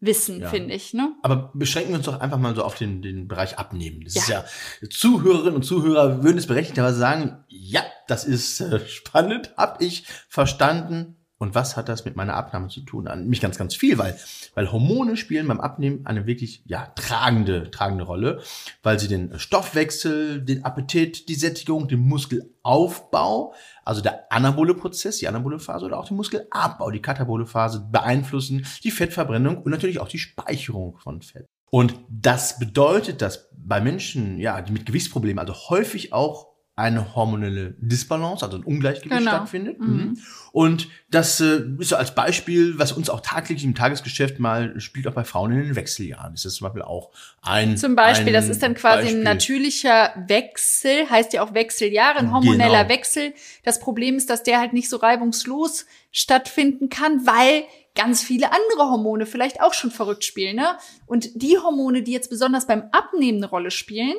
wissen, 0.00 0.40
Ja. 0.42 0.50
finde 0.50 0.74
ich. 0.74 0.92
Ne? 0.94 1.14
Aber 1.22 1.50
beschränken 1.54 1.90
wir 1.92 1.96
uns 1.96 2.06
doch 2.06 2.20
einfach 2.20 2.38
mal 2.38 2.54
so 2.54 2.62
auf 2.62 2.74
den, 2.76 3.00
den 3.02 3.28
Bereich 3.28 3.58
Abnehmen. 3.58 4.02
Das 4.04 4.14
Ja. 4.14 4.20
ist 4.20 4.28
ja, 4.28 4.88
Zuhörerinnen 4.90 5.54
und 5.56 5.62
Zuhörer 5.62 6.22
würden 6.22 6.38
es 6.38 6.46
berechtigterweise 6.46 6.98
sagen, 6.98 7.44
ja, 7.48 7.82
das 8.06 8.24
ist 8.24 8.60
äh, 8.60 8.80
spannend, 8.88 9.52
hab 9.56 9.80
ich 9.80 10.06
verstanden. 10.28 11.16
Und 11.38 11.54
was 11.54 11.76
hat 11.76 11.90
das 11.90 12.06
mit 12.06 12.16
meiner 12.16 12.34
Abnahme 12.34 12.68
zu 12.68 12.80
tun? 12.80 13.08
An 13.08 13.28
mich 13.28 13.42
ganz, 13.42 13.58
ganz 13.58 13.74
viel, 13.74 13.98
weil, 13.98 14.18
weil 14.54 14.72
Hormone 14.72 15.18
spielen 15.18 15.46
beim 15.48 15.60
Abnehmen 15.60 16.06
eine 16.06 16.26
wirklich, 16.26 16.62
ja, 16.64 16.86
tragende, 16.94 17.70
tragende 17.70 18.04
Rolle, 18.04 18.40
weil 18.82 18.98
sie 18.98 19.08
den 19.08 19.38
Stoffwechsel, 19.38 20.42
den 20.42 20.64
Appetit, 20.64 21.28
die 21.28 21.34
Sättigung, 21.34 21.88
den 21.88 22.00
Muskelaufbau, 22.00 23.52
also 23.84 24.00
der 24.00 24.32
anabole 24.32 24.74
Prozess, 24.74 25.18
die 25.18 25.28
anabole 25.28 25.58
Phase 25.58 25.84
oder 25.84 25.98
auch 25.98 26.08
den 26.08 26.16
Muskelabbau, 26.16 26.90
die 26.90 27.02
katabole 27.02 27.44
Phase 27.44 27.86
beeinflussen, 27.90 28.66
die 28.82 28.90
Fettverbrennung 28.90 29.58
und 29.58 29.70
natürlich 29.70 30.00
auch 30.00 30.08
die 30.08 30.18
Speicherung 30.18 30.96
von 30.96 31.20
Fett. 31.20 31.46
Und 31.70 31.94
das 32.08 32.58
bedeutet, 32.58 33.20
dass 33.20 33.50
bei 33.52 33.82
Menschen, 33.82 34.38
ja, 34.38 34.62
die 34.62 34.72
mit 34.72 34.86
Gewichtsproblemen, 34.86 35.38
also 35.38 35.52
häufig 35.68 36.14
auch 36.14 36.55
eine 36.78 37.14
hormonelle 37.16 37.74
Disbalance, 37.78 38.44
also 38.44 38.58
ein 38.58 38.62
Ungleichgewicht 38.64 39.18
Genau. 39.18 39.30
stattfindet. 39.30 39.80
Mhm. 39.80 39.86
Mhm. 39.88 40.18
Und 40.52 40.88
das 41.10 41.40
äh, 41.40 41.62
ist 41.78 41.88
so 41.88 41.96
als 41.96 42.14
Beispiel, 42.14 42.78
was 42.78 42.92
uns 42.92 43.08
auch 43.08 43.20
tagtäglich 43.22 43.64
im 43.64 43.74
Tagesgeschäft 43.74 44.38
mal 44.38 44.78
spielt, 44.78 45.06
auch 45.08 45.14
bei 45.14 45.24
Frauen 45.24 45.52
in 45.52 45.62
den 45.62 45.74
Wechseljahren. 45.76 46.34
Das 46.34 46.44
ist 46.44 46.56
zum 46.56 46.66
Beispiel 46.66 46.82
auch 46.82 47.12
ein 47.40 47.78
Zum 47.78 47.96
Beispiel, 47.96 48.28
ein 48.28 48.32
das 48.34 48.48
ist 48.50 48.62
dann 48.62 48.74
quasi 48.74 49.04
Beispiel. 49.04 49.20
ein 49.20 49.24
natürlicher 49.24 50.12
Wechsel, 50.28 51.08
heißt 51.08 51.32
ja 51.32 51.42
auch 51.42 51.54
Wechseljahre, 51.54 52.18
ein 52.18 52.30
hormoneller 52.32 52.82
Genau. 52.84 52.88
Wechsel. 52.94 53.32
Das 53.64 53.80
Problem 53.80 54.16
ist, 54.16 54.28
dass 54.28 54.42
der 54.42 54.60
halt 54.60 54.74
nicht 54.74 54.90
so 54.90 54.98
reibungslos 54.98 55.86
stattfinden 56.12 56.90
kann, 56.90 57.26
weil 57.26 57.64
ganz 57.94 58.22
viele 58.22 58.52
andere 58.52 58.90
Hormone 58.90 59.24
vielleicht 59.24 59.62
auch 59.62 59.72
schon 59.72 59.90
verrückt 59.90 60.24
spielen. 60.24 60.56
Ne? 60.56 60.76
Und 61.06 61.30
die 61.40 61.56
Hormone, 61.56 62.02
die 62.02 62.12
jetzt 62.12 62.28
besonders 62.28 62.66
beim 62.66 62.84
Abnehmen 62.92 63.38
eine 63.38 63.46
Rolle 63.48 63.70
spielen, 63.70 64.14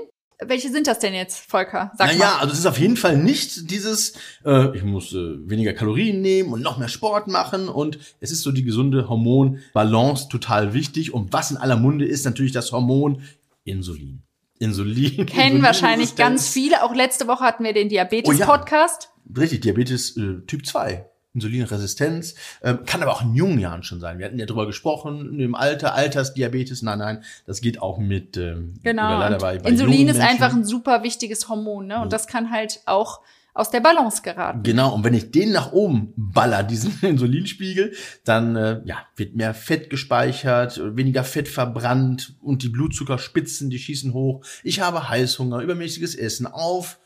welche 0.46 0.70
sind 0.70 0.88
das 0.88 1.00
denn 1.00 1.14
jetzt, 1.14 1.40
Volker? 1.40 1.92
Sag 1.98 2.08
naja, 2.08 2.32
mal. 2.32 2.40
also 2.40 2.54
es 2.54 2.60
ist 2.60 2.66
auf 2.66 2.80
jeden 2.80 2.98
Fall 2.98 3.18
nicht 3.18 3.72
dieses, 3.72 4.14
äh, 4.46 4.76
ich 4.76 4.84
muss 4.84 5.14
äh, 5.14 5.50
weniger 5.50 5.74
Kalorien 5.74 6.22
nehmen 6.22 6.54
und 6.54 6.62
noch 6.62 6.78
mehr 6.78 6.90
Sport 6.90 7.28
machen 7.28 7.70
und 7.70 7.98
es 8.20 8.32
ist 8.32 8.44
so 8.44 8.52
die 8.52 8.64
gesunde 8.64 9.10
Hormonbalance 9.10 10.28
total 10.30 10.74
wichtig. 10.74 11.14
Und 11.14 11.34
was 11.34 11.52
in 11.52 11.58
aller 11.58 11.78
Munde 11.78 12.06
ist 12.06 12.26
natürlich 12.26 12.52
das 12.52 12.72
Hormon 12.72 13.22
Insulin. 13.64 14.22
Insulin. 14.60 15.26
Kennen 15.26 15.62
wahrscheinlich 15.64 16.16
ganz 16.16 16.50
viele. 16.50 16.84
Auch 16.84 16.94
letzte 16.94 17.28
Woche 17.28 17.44
hatten 17.44 17.64
wir 17.64 17.74
den 17.74 17.88
Oh 17.88 17.92
ja. 17.92 18.06
Diabetes-Podcast. 18.06 19.10
Richtig, 19.38 19.62
Diabetes 19.62 20.18
äh, 20.18 20.42
Typ 20.46 20.66
2. 20.66 21.06
Insulinresistenz, 21.38 22.36
ähm, 22.64 22.80
kann 22.86 23.02
aber 23.02 23.14
auch 23.14 23.22
in 23.22 23.36
jungen 23.36 23.60
Jahren 23.60 23.84
schon 23.84 24.00
sein. 24.00 24.20
Wir 24.20 24.26
hatten 24.26 24.40
ja 24.40 24.46
drüber 24.46 24.66
gesprochen, 24.66 25.40
im 25.40 25.56
Alter, 25.56 25.94
Altersdiabetes, 25.94 26.82
nein, 26.82 27.00
nein, 27.00 27.24
das 27.46 27.62
geht 27.62 27.82
auch 27.82 27.98
mit, 27.98 28.38
ähm, 28.38 28.74
Genau. 28.84 29.20
leider 29.20 29.38
bei, 29.38 29.60
bei 29.60 29.70
Insulin 29.70 30.08
ist 30.08 30.18
Menschen. 30.18 30.22
einfach 30.22 30.54
ein 30.56 30.66
super 30.66 31.04
wichtiges 31.04 31.48
Hormon, 31.48 31.88
ne? 31.88 32.02
Und 32.02 32.12
das 32.12 32.28
kann 32.28 32.52
halt 32.52 32.82
auch 32.86 33.22
aus 33.54 33.72
der 33.72 33.80
Balance 33.80 34.22
geraten. 34.22 34.62
Genau, 34.62 34.94
und 34.94 35.04
wenn 35.04 35.16
ich 35.16 35.32
den 35.32 35.52
nach 35.52 35.72
oben 35.72 36.14
baller, 36.16 36.62
diesen 36.64 36.94
Insulinspiegel, 37.02 37.94
dann 38.24 38.56
äh, 38.56 38.82
ja, 38.86 38.98
wird 39.16 39.36
mehr 39.36 39.54
Fett 39.56 39.90
gespeichert, 39.90 40.80
weniger 40.96 41.24
Fett 41.24 41.48
verbrannt 41.48 42.36
und 42.42 42.62
die 42.62 42.70
Blutzuckerspitzen, 42.70 43.70
die 43.70 43.80
schießen 43.80 44.14
hoch. 44.14 44.44
Ich 44.64 44.80
habe 44.80 45.10
Heißhunger, 45.10 45.62
übermäßiges 45.62 46.14
Essen 46.16 46.46
auf 46.46 47.00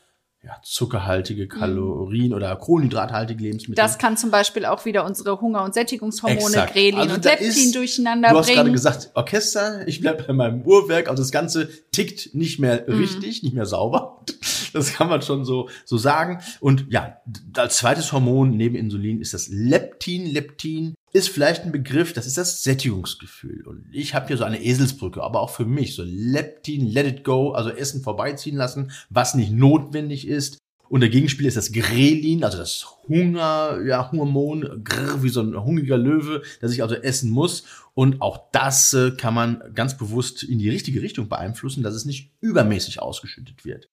ja, 0.44 0.56
zuckerhaltige 0.64 1.46
Kalorien 1.46 2.34
oder 2.34 2.56
kohlenhydrathaltige 2.56 3.40
Lebensmittel. 3.44 3.80
Das 3.80 3.98
kann 3.98 4.16
zum 4.16 4.32
Beispiel 4.32 4.64
auch 4.66 4.84
wieder 4.84 5.04
unsere 5.04 5.40
Hunger- 5.40 5.62
und 5.62 5.72
Sättigungshormone, 5.72 6.40
Exakt. 6.42 6.72
Grelin 6.72 6.98
Also 6.98 7.14
und 7.14 7.24
Leptin 7.24 7.46
ist- 7.46 7.74
durcheinander 7.76 8.30
Du 8.30 8.38
hast 8.38 8.48
gerade 8.48 8.62
bringen. 8.62 8.72
gesagt, 8.72 9.10
Orchester, 9.14 9.86
ich 9.86 10.00
bleib 10.00 10.26
bei 10.26 10.32
meinem 10.32 10.62
Uhrwerk, 10.62 11.08
also 11.08 11.22
das 11.22 11.30
Ganze 11.30 11.68
tickt 11.92 12.34
nicht 12.34 12.58
mehr 12.58 12.84
Mhm. 12.88 12.94
richtig, 12.98 13.42
nicht 13.44 13.54
mehr 13.54 13.66
sauber. 13.66 14.24
Das 14.72 14.94
kann 14.94 15.10
man 15.10 15.20
schon 15.20 15.44
so, 15.44 15.68
so 15.84 15.98
sagen. 15.98 16.40
Und 16.60 16.86
ja, 16.88 17.18
als 17.58 17.76
zweites 17.76 18.10
Hormon 18.10 18.56
neben 18.56 18.74
Insulin 18.74 19.20
ist 19.20 19.34
das 19.34 19.48
Leptin. 19.48 20.24
Leptin 20.24 20.94
ist 21.12 21.28
vielleicht 21.28 21.64
ein 21.64 21.72
Begriff, 21.72 22.12
das 22.12 22.26
ist 22.26 22.38
das 22.38 22.62
Sättigungsgefühl. 22.62 23.66
Und 23.66 23.86
ich 23.92 24.14
habe 24.14 24.28
hier 24.28 24.38
so 24.38 24.44
eine 24.44 24.62
Eselsbrücke, 24.62 25.22
aber 25.22 25.40
auch 25.40 25.50
für 25.50 25.66
mich 25.66 25.94
so 25.94 26.02
Leptin, 26.04 26.86
let 26.86 27.06
it 27.06 27.24
go, 27.24 27.52
also 27.52 27.70
Essen 27.70 28.02
vorbeiziehen 28.02 28.56
lassen, 28.56 28.90
was 29.10 29.34
nicht 29.34 29.52
notwendig 29.52 30.26
ist. 30.26 30.58
Und 30.88 31.00
der 31.00 31.08
Gegenspieler 31.08 31.48
ist 31.48 31.56
das 31.56 31.72
Grelin, 31.72 32.44
also 32.44 32.58
das 32.58 32.86
Hunger, 33.08 33.80
ja, 33.86 34.12
Hormon, 34.12 34.82
grrr, 34.84 35.22
wie 35.22 35.30
so 35.30 35.40
ein 35.40 35.56
hungriger 35.64 35.96
Löwe, 35.96 36.42
der 36.60 36.68
sich 36.68 36.82
also 36.82 36.94
essen 36.94 37.30
muss. 37.30 37.64
Und 37.94 38.20
auch 38.20 38.50
das 38.52 38.92
äh, 38.92 39.12
kann 39.12 39.32
man 39.32 39.62
ganz 39.74 39.96
bewusst 39.96 40.42
in 40.42 40.58
die 40.58 40.68
richtige 40.68 41.00
Richtung 41.00 41.28
beeinflussen, 41.28 41.82
dass 41.82 41.94
es 41.94 42.04
nicht 42.04 42.32
übermäßig 42.40 43.00
ausgeschüttet 43.00 43.64
wird. 43.64 43.88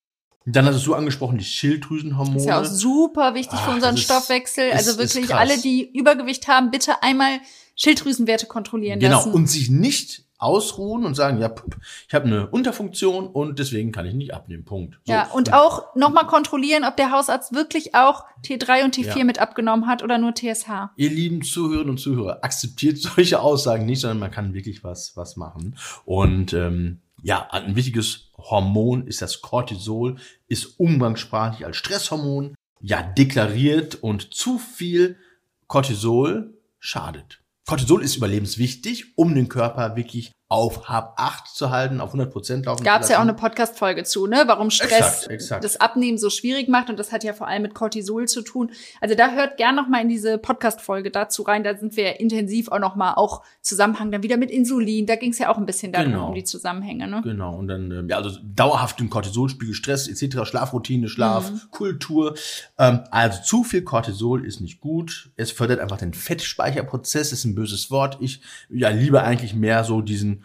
Dann 0.45 0.65
hattest 0.65 0.87
du 0.87 0.95
angesprochen, 0.95 1.37
die 1.37 1.43
Schilddrüsenhormone. 1.43 2.37
ist 2.37 2.45
ja 2.45 2.59
auch 2.61 2.65
super 2.65 3.33
wichtig 3.35 3.59
für 3.59 3.71
Ah, 3.71 3.75
unseren 3.75 3.97
Stoffwechsel. 3.97 4.69
ist- 4.69 4.87
also 4.87 4.97
wirklich 4.99 5.35
alle, 5.35 5.57
die 5.59 5.89
Übergewicht 5.95 6.47
haben, 6.47 6.71
bitte 6.71 7.03
einmal 7.03 7.39
Schilddrüsenwerte 7.75 8.45
kontrollieren 8.47 8.99
Genau, 8.99 9.17
lassen. 9.17 9.31
und 9.33 9.47
sich 9.47 9.69
nicht 9.69 10.23
ausruhen 10.37 11.05
und 11.05 11.15
sagen, 11.15 11.39
ja, 11.39 11.49
pup, 11.49 11.75
ich 12.07 12.13
habe 12.13 12.25
eine 12.25 12.47
Unterfunktion 12.47 13.27
und 13.27 13.59
deswegen 13.59 13.91
kann 13.91 14.05
ich 14.05 14.13
nicht 14.13 14.33
abnehmen. 14.33 14.63
Punkt. 14.63 14.97
So. 15.05 15.11
ja, 15.11 15.27
und 15.33 15.51
auch 15.51 15.93
nochmal 15.95 16.27
kontrollieren, 16.27 16.85
ob 16.85 16.95
der 16.95 17.11
Hausarzt 17.11 17.53
wirklich 17.53 17.93
auch 17.93 18.23
T3 18.45 18.85
und 18.85 18.95
T4 18.95 19.17
Ja. 19.19 19.23
mit 19.25 19.39
abgenommen 19.39 19.85
hat 19.87 20.01
oder 20.01 20.17
nur 20.17 20.33
TSH. 20.33 20.91
Ihr 20.95 21.09
lieben 21.09 21.41
Zuhörerinnen 21.41 21.89
und 21.89 21.97
Zuhörer, 21.99 22.39
akzeptiert 22.41 22.97
solche 23.01 23.41
Aussagen 23.41 23.85
nicht, 23.85 23.99
sondern 23.99 24.19
man 24.19 24.31
kann 24.31 24.53
wirklich 24.53 24.81
was, 24.83 25.11
was 25.17 25.35
machen. 25.35 25.75
Und 26.05 26.53
ähm, 26.53 27.01
ja, 27.23 27.47
ein 27.51 27.75
wichtiges 27.75 28.31
Hormon 28.37 29.07
ist 29.07 29.21
das 29.21 29.41
Cortisol, 29.41 30.17
ist 30.47 30.79
umgangssprachlich 30.79 31.65
als 31.65 31.77
Stresshormon 31.77 32.55
ja 32.81 33.01
deklariert 33.03 33.95
und 33.95 34.33
zu 34.33 34.57
viel 34.57 35.17
Cortisol 35.67 36.57
schadet. 36.79 37.41
Cortisol 37.65 38.03
ist 38.03 38.15
überlebenswichtig, 38.15 39.17
um 39.17 39.35
den 39.35 39.49
Körper 39.49 39.95
wirklich 39.95 40.31
auf 40.51 40.89
Hab 40.89 41.13
8 41.21 41.47
zu 41.47 41.69
halten, 41.69 42.01
auf 42.01 42.09
100 42.09 42.31
Prozent 42.33 42.65
laufen 42.65 42.83
Gab 42.83 43.03
es 43.03 43.09
ja 43.09 43.17
auch 43.17 43.21
eine 43.21 43.35
Podcast-Folge 43.35 44.03
zu, 44.03 44.25
ne? 44.25 44.45
Warum 44.47 44.71
Stress 44.71 44.89
Exakt, 45.27 45.27
exakt. 45.29 45.63
das 45.63 45.79
Abnehmen 45.79 46.17
so 46.17 46.31
schwierig 46.31 46.67
macht. 46.67 46.89
Und 46.89 46.97
das 46.97 47.11
hat 47.11 47.23
ja 47.23 47.33
vor 47.33 47.47
allem 47.47 47.61
mit 47.61 47.75
Cortisol 47.75 48.27
zu 48.27 48.41
tun. 48.41 48.71
Also 48.99 49.13
da 49.13 49.29
hört 49.29 49.57
gern 49.57 49.75
noch 49.75 49.87
mal 49.87 50.01
in 50.01 50.09
diese 50.09 50.39
Podcast-Folge 50.39 51.11
dazu 51.11 51.43
rein. 51.43 51.63
Da 51.63 51.77
sind 51.77 51.95
wir 51.95 52.03
ja 52.05 52.11
intensiv 52.13 52.69
auch 52.69 52.79
noch 52.79 52.95
mal 52.95 53.13
auch 53.13 53.43
Zusammenhang 53.61 54.09
dann 54.11 54.23
wieder 54.23 54.37
mit 54.37 54.49
Insulin. 54.49 55.05
Da 55.05 55.17
ging 55.17 55.31
es 55.31 55.37
ja 55.37 55.49
auch 55.49 55.57
ein 55.59 55.67
bisschen 55.67 55.91
darum, 55.91 56.11
Genau. 56.13 56.27
um 56.29 56.33
die 56.33 56.43
Zusammenhänge, 56.43 57.07
ne? 57.07 57.21
Genau, 57.23 57.55
und 57.55 57.67
dann, 57.67 57.91
ähm, 57.91 58.09
ja, 58.09 58.17
also 58.17 58.31
dauerhaften 58.43 59.11
Cortisolspiegel, 59.11 59.75
Stress 59.75 60.07
etc., 60.07 60.45
Schlafroutine, 60.47 61.09
Schlaf, 61.09 61.51
Mhm. 61.51 61.61
Kultur. 61.69 62.33
Ähm, 62.79 63.01
also 63.11 63.39
zu 63.43 63.63
viel 63.63 63.83
Cortisol 63.83 64.43
ist 64.47 64.61
nicht 64.61 64.81
gut. 64.81 65.29
Es 65.37 65.51
fördert 65.51 65.79
einfach 65.79 65.97
den 65.97 66.15
Fettspeicherprozess, 66.15 67.31
ist 67.33 67.45
ein 67.45 67.53
böses 67.53 67.91
Wort. 67.91 68.17
Ich 68.19 68.41
ja 68.71 68.89
liebe 68.89 69.21
eigentlich 69.21 69.53
mehr 69.53 69.83
so 69.83 70.01
diesen 70.01 70.38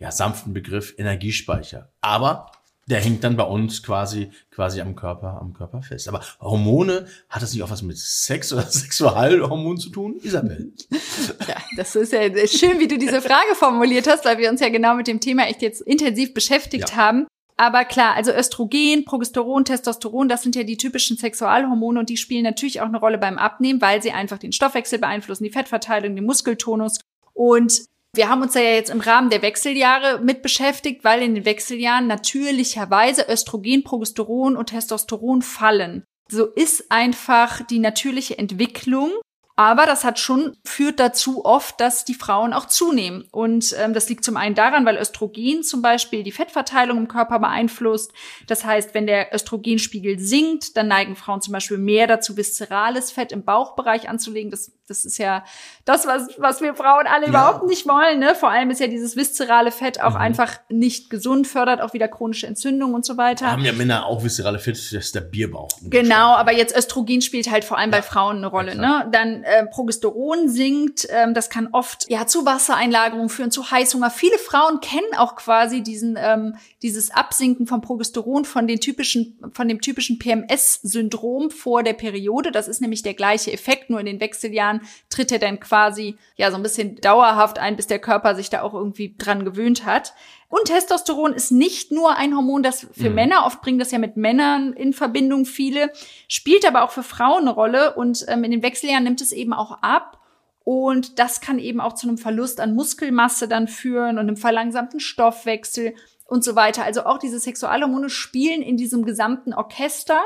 ja, 0.00 0.10
sanften 0.10 0.52
Begriff 0.52 0.94
Energiespeicher. 0.98 1.92
Aber 2.00 2.50
der 2.88 3.00
hängt 3.00 3.22
dann 3.22 3.36
bei 3.36 3.44
uns 3.44 3.82
quasi, 3.84 4.30
quasi 4.50 4.80
am 4.80 4.96
Körper, 4.96 5.38
am 5.40 5.52
Körper 5.52 5.80
fest. 5.82 6.08
Aber 6.08 6.22
Hormone, 6.40 7.06
hat 7.28 7.40
das 7.42 7.52
nicht 7.52 7.62
auch 7.62 7.70
was 7.70 7.82
mit 7.82 7.96
Sex 7.98 8.52
oder 8.52 8.62
Sexualhormonen 8.68 9.78
zu 9.78 9.90
tun? 9.90 10.16
Isabel. 10.22 10.72
Ja, 11.46 11.56
das 11.76 11.94
ist 11.96 12.12
ja 12.12 12.22
schön, 12.46 12.78
wie 12.80 12.88
du 12.88 12.98
diese 12.98 13.20
Frage 13.20 13.54
formuliert 13.54 14.08
hast, 14.08 14.24
weil 14.24 14.38
wir 14.38 14.50
uns 14.50 14.60
ja 14.60 14.68
genau 14.68 14.94
mit 14.94 15.06
dem 15.06 15.20
Thema 15.20 15.46
echt 15.46 15.62
jetzt 15.62 15.80
intensiv 15.82 16.34
beschäftigt 16.34 16.90
Ja. 16.90 16.96
haben. 16.96 17.26
Aber 17.56 17.84
klar, 17.84 18.14
also 18.14 18.32
Östrogen, 18.32 19.04
Progesteron, 19.04 19.64
Testosteron, 19.66 20.28
das 20.28 20.42
sind 20.42 20.56
ja 20.56 20.62
die 20.62 20.76
typischen 20.78 21.16
Sexualhormone 21.18 22.00
und 22.00 22.08
die 22.08 22.16
spielen 22.16 22.42
natürlich 22.42 22.80
auch 22.80 22.86
eine 22.86 22.98
Rolle 22.98 23.18
beim 23.18 23.36
Abnehmen, 23.36 23.80
weil 23.82 24.02
sie 24.02 24.12
einfach 24.12 24.38
den 24.38 24.52
Stoffwechsel 24.52 24.98
beeinflussen, 24.98 25.44
die 25.44 25.50
Fettverteilung, 25.50 26.16
den 26.16 26.24
Muskeltonus. 26.24 27.00
Und 27.34 27.82
wir 28.14 28.28
haben 28.28 28.42
uns 28.42 28.54
ja 28.54 28.62
jetzt 28.62 28.90
im 28.90 29.00
Rahmen 29.00 29.30
der 29.30 29.42
Wechseljahre 29.42 30.20
mit 30.20 30.42
beschäftigt, 30.42 31.04
weil 31.04 31.22
in 31.22 31.34
den 31.34 31.44
Wechseljahren 31.44 32.06
natürlicherweise 32.06 33.26
Östrogen, 33.28 33.84
Progesteron 33.84 34.56
und 34.56 34.66
Testosteron 34.66 35.42
fallen. 35.42 36.04
So 36.28 36.46
ist 36.46 36.90
einfach 36.90 37.62
die 37.66 37.78
natürliche 37.78 38.38
Entwicklung 38.38 39.12
Aber 39.60 39.84
das 39.84 40.04
hat 40.04 40.18
schon, 40.18 40.56
führt 40.64 40.98
dazu 40.98 41.44
oft, 41.44 41.78
dass 41.82 42.06
die 42.06 42.14
Frauen 42.14 42.54
auch 42.54 42.64
zunehmen. 42.64 43.28
Und 43.30 43.76
ähm, 43.78 43.92
das 43.92 44.08
liegt 44.08 44.24
zum 44.24 44.38
einen 44.38 44.54
daran, 44.54 44.86
weil 44.86 44.96
Östrogen 44.96 45.62
zum 45.62 45.82
Beispiel 45.82 46.22
die 46.22 46.32
Fettverteilung 46.32 46.96
im 46.96 47.08
Körper 47.08 47.38
beeinflusst. 47.38 48.10
Das 48.46 48.64
heißt, 48.64 48.94
wenn 48.94 49.06
der 49.06 49.34
Östrogenspiegel 49.34 50.18
sinkt, 50.18 50.78
dann 50.78 50.88
neigen 50.88 51.14
Frauen 51.14 51.42
zum 51.42 51.52
Beispiel 51.52 51.76
mehr 51.76 52.06
dazu, 52.06 52.38
viszerales 52.38 53.12
Fett 53.12 53.32
im 53.32 53.44
Bauchbereich 53.44 54.08
anzulegen. 54.08 54.50
Das, 54.50 54.72
das 54.88 55.04
ist 55.04 55.18
ja 55.18 55.44
das, 55.84 56.06
was, 56.06 56.28
was 56.38 56.62
wir 56.62 56.74
Frauen 56.74 57.06
alle 57.06 57.24
ja. 57.24 57.28
überhaupt 57.28 57.66
nicht 57.66 57.86
wollen. 57.86 58.18
Ne? 58.18 58.34
Vor 58.34 58.48
allem 58.48 58.70
ist 58.70 58.80
ja 58.80 58.86
dieses 58.86 59.14
viszerale 59.14 59.72
Fett 59.72 60.00
auch 60.00 60.14
mhm. 60.14 60.22
einfach 60.22 60.54
nicht 60.70 61.10
gesund, 61.10 61.46
fördert 61.46 61.82
auch 61.82 61.92
wieder 61.92 62.08
chronische 62.08 62.46
Entzündungen 62.46 62.94
und 62.94 63.04
so 63.04 63.18
weiter. 63.18 63.52
Haben 63.52 63.66
ja 63.66 63.72
Männer 63.72 64.06
auch 64.06 64.24
viszerale 64.24 64.58
Fett, 64.58 64.76
das 64.76 64.90
ist 64.90 65.14
der 65.14 65.20
Bierbauch. 65.20 65.68
Genau, 65.82 66.34
aber 66.34 66.52
jetzt 66.52 66.74
Östrogen 66.74 67.20
spielt 67.20 67.50
halt 67.50 67.64
vor 67.64 67.76
allem 67.76 67.90
ja. 67.90 67.98
bei 67.98 68.02
Frauen 68.02 68.38
eine 68.38 68.46
Rolle. 68.46 68.74
Ja, 68.74 69.04
ne? 69.04 69.08
Dann 69.12 69.44
äh, 69.50 69.66
Progesteron 69.66 70.48
sinkt. 70.48 71.08
Ähm, 71.10 71.34
das 71.34 71.50
kann 71.50 71.68
oft 71.72 72.08
ja 72.08 72.26
zu 72.26 72.46
Wassereinlagerungen 72.46 73.28
führen, 73.28 73.50
zu 73.50 73.70
Heißhunger. 73.70 74.10
Viele 74.10 74.38
Frauen 74.38 74.80
kennen 74.80 75.14
auch 75.16 75.34
quasi 75.34 75.82
diesen 75.82 76.16
ähm, 76.20 76.54
dieses 76.82 77.10
Absinken 77.10 77.66
vom 77.66 77.80
Progesteron 77.80 78.44
von 78.44 78.68
den 78.68 78.80
typischen 78.80 79.38
von 79.52 79.68
dem 79.68 79.80
typischen 79.80 80.18
PMS-Syndrom 80.18 81.50
vor 81.50 81.82
der 81.82 81.94
Periode. 81.94 82.52
Das 82.52 82.68
ist 82.68 82.80
nämlich 82.80 83.02
der 83.02 83.14
gleiche 83.14 83.52
Effekt, 83.52 83.90
nur 83.90 84.00
in 84.00 84.06
den 84.06 84.20
Wechseljahren 84.20 84.82
tritt 85.08 85.32
er 85.32 85.38
dann 85.40 85.58
quasi 85.58 86.16
ja 86.36 86.50
so 86.50 86.56
ein 86.56 86.62
bisschen 86.62 86.96
dauerhaft 86.96 87.58
ein, 87.58 87.76
bis 87.76 87.88
der 87.88 87.98
Körper 87.98 88.34
sich 88.34 88.50
da 88.50 88.62
auch 88.62 88.74
irgendwie 88.74 89.14
dran 89.18 89.44
gewöhnt 89.44 89.84
hat. 89.84 90.14
Und 90.50 90.64
Testosteron 90.64 91.32
ist 91.32 91.52
nicht 91.52 91.92
nur 91.92 92.16
ein 92.16 92.34
Hormon, 92.34 92.64
das 92.64 92.86
für 92.92 93.08
mhm. 93.08 93.14
Männer, 93.14 93.46
oft 93.46 93.62
bringen 93.62 93.78
das 93.78 93.92
ja 93.92 93.98
mit 93.98 94.16
Männern 94.16 94.72
in 94.72 94.92
Verbindung 94.92 95.46
viele, 95.46 95.92
spielt 96.26 96.66
aber 96.66 96.82
auch 96.82 96.90
für 96.90 97.04
Frauen 97.04 97.42
eine 97.42 97.52
Rolle 97.52 97.94
und 97.94 98.26
ähm, 98.28 98.42
in 98.42 98.50
den 98.50 98.62
Wechseljahren 98.62 99.04
nimmt 99.04 99.20
es 99.20 99.30
eben 99.30 99.52
auch 99.52 99.80
ab. 99.80 100.18
Und 100.64 101.20
das 101.20 101.40
kann 101.40 101.58
eben 101.58 101.80
auch 101.80 101.94
zu 101.94 102.06
einem 102.08 102.18
Verlust 102.18 102.60
an 102.60 102.74
Muskelmasse 102.74 103.48
dann 103.48 103.68
führen 103.68 104.18
und 104.18 104.26
einem 104.26 104.36
verlangsamten 104.36 105.00
Stoffwechsel 105.00 105.94
und 106.26 106.44
so 106.44 106.56
weiter. 106.56 106.84
Also 106.84 107.04
auch 107.04 107.18
diese 107.18 107.38
Sexualhormone 107.38 108.10
spielen 108.10 108.62
in 108.62 108.76
diesem 108.76 109.04
gesamten 109.04 109.54
Orchester 109.54 110.20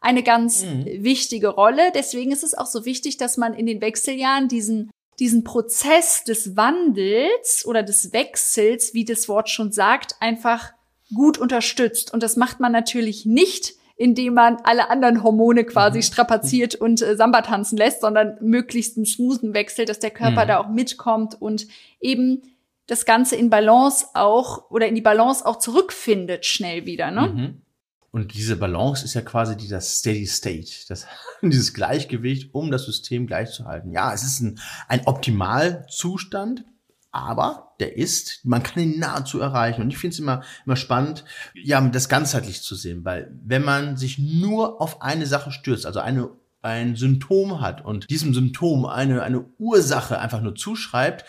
eine 0.00 0.24
ganz 0.24 0.64
mhm. 0.64 0.84
wichtige 1.04 1.48
Rolle. 1.48 1.92
Deswegen 1.94 2.32
ist 2.32 2.44
es 2.44 2.54
auch 2.54 2.66
so 2.66 2.84
wichtig, 2.84 3.16
dass 3.16 3.36
man 3.36 3.54
in 3.54 3.66
den 3.66 3.80
Wechseljahren 3.80 4.48
diesen 4.48 4.90
diesen 5.18 5.44
Prozess 5.44 6.24
des 6.24 6.56
Wandels 6.56 7.64
oder 7.66 7.82
des 7.82 8.12
Wechsels, 8.12 8.94
wie 8.94 9.04
das 9.04 9.28
Wort 9.28 9.48
schon 9.48 9.72
sagt, 9.72 10.16
einfach 10.20 10.72
gut 11.14 11.38
unterstützt. 11.38 12.12
Und 12.12 12.22
das 12.22 12.36
macht 12.36 12.60
man 12.60 12.72
natürlich 12.72 13.26
nicht, 13.26 13.74
indem 13.96 14.34
man 14.34 14.58
alle 14.62 14.90
anderen 14.90 15.24
Hormone 15.24 15.64
quasi 15.64 15.98
mhm. 15.98 16.02
strapaziert 16.02 16.76
und 16.76 17.02
äh, 17.02 17.16
Samba 17.16 17.42
tanzen 17.42 17.76
lässt, 17.76 18.00
sondern 18.00 18.38
möglichst 18.40 18.96
einen 18.96 19.06
smoothen 19.06 19.54
Wechsel, 19.54 19.86
dass 19.86 19.98
der 19.98 20.10
Körper 20.10 20.44
mhm. 20.44 20.48
da 20.48 20.58
auch 20.58 20.68
mitkommt 20.68 21.40
und 21.40 21.66
eben 22.00 22.42
das 22.86 23.04
Ganze 23.04 23.36
in 23.36 23.50
Balance 23.50 24.06
auch 24.14 24.70
oder 24.70 24.86
in 24.86 24.94
die 24.94 25.00
Balance 25.00 25.44
auch 25.44 25.58
zurückfindet 25.58 26.46
schnell 26.46 26.86
wieder. 26.86 27.10
Ne? 27.10 27.26
Mhm. 27.26 27.62
Und 28.10 28.34
diese 28.34 28.56
Balance 28.56 29.04
ist 29.04 29.14
ja 29.14 29.20
quasi 29.20 29.56
dieser 29.56 29.80
Steady 29.80 30.26
State, 30.26 30.70
das, 30.88 31.06
dieses 31.42 31.74
Gleichgewicht, 31.74 32.54
um 32.54 32.70
das 32.70 32.84
System 32.84 33.26
gleichzuhalten. 33.26 33.92
Ja, 33.92 34.12
es 34.12 34.22
ist 34.22 34.40
ein, 34.40 34.58
ein 34.88 35.06
Optimalzustand, 35.06 36.64
aber 37.10 37.74
der 37.80 37.96
ist, 37.96 38.40
man 38.44 38.62
kann 38.62 38.82
ihn 38.82 38.98
nahezu 38.98 39.40
erreichen. 39.40 39.82
Und 39.82 39.90
ich 39.90 39.98
finde 39.98 40.14
es 40.14 40.18
immer, 40.18 40.42
immer 40.64 40.76
spannend, 40.76 41.24
ja, 41.54 41.80
das 41.80 42.08
ganzheitlich 42.08 42.62
zu 42.62 42.74
sehen, 42.74 43.04
weil 43.04 43.30
wenn 43.44 43.64
man 43.64 43.96
sich 43.96 44.18
nur 44.18 44.80
auf 44.80 45.02
eine 45.02 45.26
Sache 45.26 45.50
stürzt, 45.50 45.86
also 45.86 46.00
eine 46.00 46.30
ein 46.60 46.96
Symptom 46.96 47.60
hat 47.60 47.84
und 47.84 48.10
diesem 48.10 48.34
Symptom 48.34 48.84
eine, 48.84 49.22
eine 49.22 49.44
Ursache 49.58 50.18
einfach 50.18 50.40
nur 50.40 50.54
zuschreibt, 50.54 51.24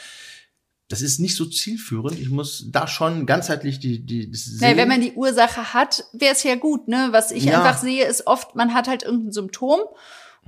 das 0.89 1.03
ist 1.03 1.19
nicht 1.19 1.35
so 1.35 1.45
zielführend. 1.45 2.19
Ich 2.19 2.29
muss 2.29 2.65
da 2.71 2.87
schon 2.87 3.27
ganzheitlich 3.27 3.79
die, 3.79 3.99
die 3.99 4.29
das 4.29 4.45
sehen. 4.45 4.71
Ja, 4.71 4.75
wenn 4.75 4.87
man 4.87 5.01
die 5.01 5.13
Ursache 5.13 5.73
hat, 5.73 6.03
wäre 6.13 6.33
es 6.33 6.43
ja 6.43 6.55
gut, 6.55 6.87
ne? 6.87 7.09
Was 7.11 7.31
ich 7.31 7.45
ja. 7.45 7.59
einfach 7.59 7.79
sehe, 7.79 8.05
ist 8.05 8.25
oft, 8.25 8.55
man 8.55 8.73
hat 8.73 8.87
halt 8.87 9.03
irgendein 9.03 9.31
Symptom 9.31 9.79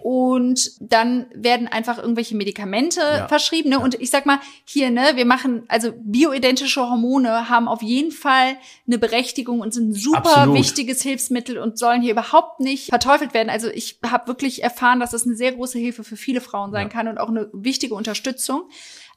und 0.04 0.71
dann 0.80 1.27
werden 1.34 1.67
einfach 1.67 1.99
irgendwelche 1.99 2.36
Medikamente 2.36 3.01
ja. 3.01 3.27
verschrieben. 3.27 3.69
Ne? 3.69 3.75
Ja. 3.75 3.82
Und 3.82 4.01
ich 4.01 4.10
sag 4.10 4.25
mal, 4.25 4.39
hier, 4.65 4.89
ne, 4.89 5.12
wir 5.13 5.25
machen, 5.25 5.63
also 5.67 5.91
bioidentische 5.95 6.82
Hormone 6.82 7.49
haben 7.49 7.67
auf 7.67 7.84
jeden 7.84 8.12
Fall 8.12 8.58
eine 8.88 8.97
Berechtigung 8.97 9.60
und 9.60 9.73
sind 9.73 9.89
ein 9.89 9.93
super 9.93 10.38
Absolut. 10.38 10.58
wichtiges 10.58 11.04
Hilfsmittel 11.04 11.60
und 11.60 11.77
sollen 11.77 12.01
hier 12.01 12.13
überhaupt 12.13 12.60
nicht 12.62 12.89
verteufelt 12.89 13.36
werden. 13.36 13.49
Also 13.49 13.69
ich 13.69 13.99
habe 14.04 14.27
wirklich 14.27 14.63
erfahren, 14.63 14.99
dass 14.99 15.12
das 15.12 15.25
eine 15.25 15.36
sehr 15.36 15.51
große 15.51 15.77
Hilfe 15.77 16.04
für 16.04 16.17
viele 16.17 16.41
Frauen 16.41 16.71
sein 16.71 16.88
ja. 16.88 16.93
kann 16.93 17.08
und 17.08 17.19
auch 17.19 17.30
eine 17.30 17.49
wichtige 17.54 17.93
Unterstützung. 17.93 18.63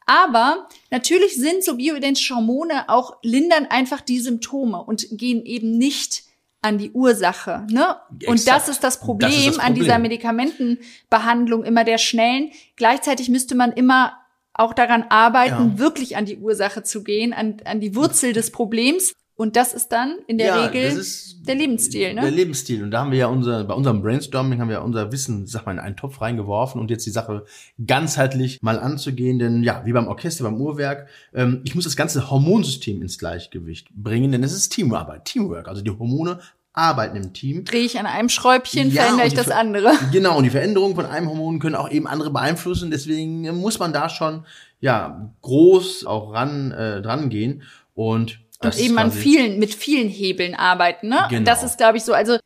Aber 0.06 0.68
natürlich 0.90 1.34
sind 1.34 1.64
so 1.64 1.76
bioidentische 1.76 2.34
Hormone 2.34 2.88
auch 2.88 3.18
lindern 3.22 3.66
einfach 3.68 4.00
die 4.00 4.20
Symptome 4.20 4.82
und 4.82 5.06
gehen 5.12 5.44
eben 5.44 5.78
nicht 5.78 6.24
an 6.62 6.78
die 6.78 6.92
Ursache. 6.92 7.66
Ne? 7.70 7.96
Und 8.26 8.48
das 8.48 8.68
ist 8.68 8.82
das, 8.82 8.98
Problem 8.98 9.30
das 9.30 9.38
ist 9.38 9.46
das 9.46 9.56
Problem 9.56 9.60
an 9.60 9.74
dieser 9.74 9.98
Medikamentenbehandlung 9.98 11.64
immer 11.64 11.84
der 11.84 11.98
schnellen. 11.98 12.50
Gleichzeitig 12.76 13.28
müsste 13.28 13.54
man 13.54 13.72
immer 13.72 14.14
auch 14.54 14.72
daran 14.72 15.04
arbeiten, 15.08 15.72
ja. 15.72 15.78
wirklich 15.78 16.16
an 16.16 16.24
die 16.24 16.38
Ursache 16.38 16.82
zu 16.82 17.02
gehen, 17.02 17.32
an, 17.32 17.58
an 17.64 17.80
die 17.80 17.94
Wurzel 17.94 18.32
des 18.32 18.50
Problems. 18.50 19.12
Und 19.36 19.56
das 19.56 19.74
ist 19.74 19.88
dann 19.88 20.18
in 20.28 20.38
der 20.38 20.46
ja, 20.46 20.64
Regel 20.66 21.04
der 21.46 21.56
Lebensstil, 21.56 22.14
ne? 22.14 22.20
Der 22.20 22.30
Lebensstil. 22.30 22.84
Und 22.84 22.92
da 22.92 23.00
haben 23.00 23.10
wir 23.10 23.18
ja 23.18 23.26
unser, 23.26 23.64
bei 23.64 23.74
unserem 23.74 24.00
Brainstorming 24.00 24.60
haben 24.60 24.68
wir 24.68 24.82
unser 24.82 25.10
Wissen, 25.10 25.46
sag 25.46 25.66
mal, 25.66 25.72
in 25.72 25.80
einen 25.80 25.96
Topf 25.96 26.20
reingeworfen 26.20 26.80
und 26.80 26.90
jetzt 26.90 27.04
die 27.04 27.10
Sache 27.10 27.44
ganzheitlich 27.84 28.62
mal 28.62 28.78
anzugehen. 28.78 29.40
Denn 29.40 29.64
ja, 29.64 29.82
wie 29.84 29.92
beim 29.92 30.06
Orchester, 30.06 30.44
beim 30.44 30.60
Uhrwerk, 30.60 31.08
ähm, 31.34 31.62
ich 31.64 31.74
muss 31.74 31.82
das 31.82 31.96
ganze 31.96 32.30
Hormonsystem 32.30 33.02
ins 33.02 33.18
Gleichgewicht 33.18 33.88
bringen, 33.90 34.30
denn 34.30 34.44
es 34.44 34.52
ist 34.52 34.70
Teamarbeit, 34.70 35.24
Teamwork. 35.24 35.66
Also 35.66 35.82
die 35.82 35.90
Hormone 35.90 36.38
arbeiten 36.72 37.16
im 37.16 37.32
Team. 37.32 37.64
Drehe 37.64 37.84
ich 37.84 37.98
an 37.98 38.06
einem 38.06 38.28
Schräubchen, 38.28 38.90
ja, 38.90 39.02
verändere 39.02 39.26
ich 39.26 39.34
das 39.34 39.50
andere. 39.50 39.92
Genau, 40.12 40.36
und 40.38 40.44
die 40.44 40.50
Veränderungen 40.50 40.94
von 40.94 41.06
einem 41.06 41.28
Hormon 41.28 41.58
können 41.58 41.74
auch 41.74 41.90
eben 41.90 42.06
andere 42.06 42.30
beeinflussen. 42.30 42.90
Deswegen 42.90 43.42
muss 43.60 43.80
man 43.80 43.92
da 43.92 44.08
schon 44.08 44.44
ja 44.80 45.32
groß 45.42 46.04
auch 46.06 46.32
ran 46.32 46.70
äh, 46.72 47.02
dran 47.02 47.30
gehen 47.30 47.62
und 47.94 48.43
und 48.64 48.78
eben 48.78 48.98
an 48.98 49.12
vielen, 49.12 49.58
mit 49.58 49.74
vielen 49.74 50.08
Hebeln 50.08 50.54
arbeiten, 50.54 51.08
ne? 51.08 51.26
Genau. 51.30 51.44
Das 51.44 51.62
ist, 51.62 51.78
glaube 51.78 51.98
ich, 51.98 52.04
so, 52.04 52.12
also, 52.12 52.38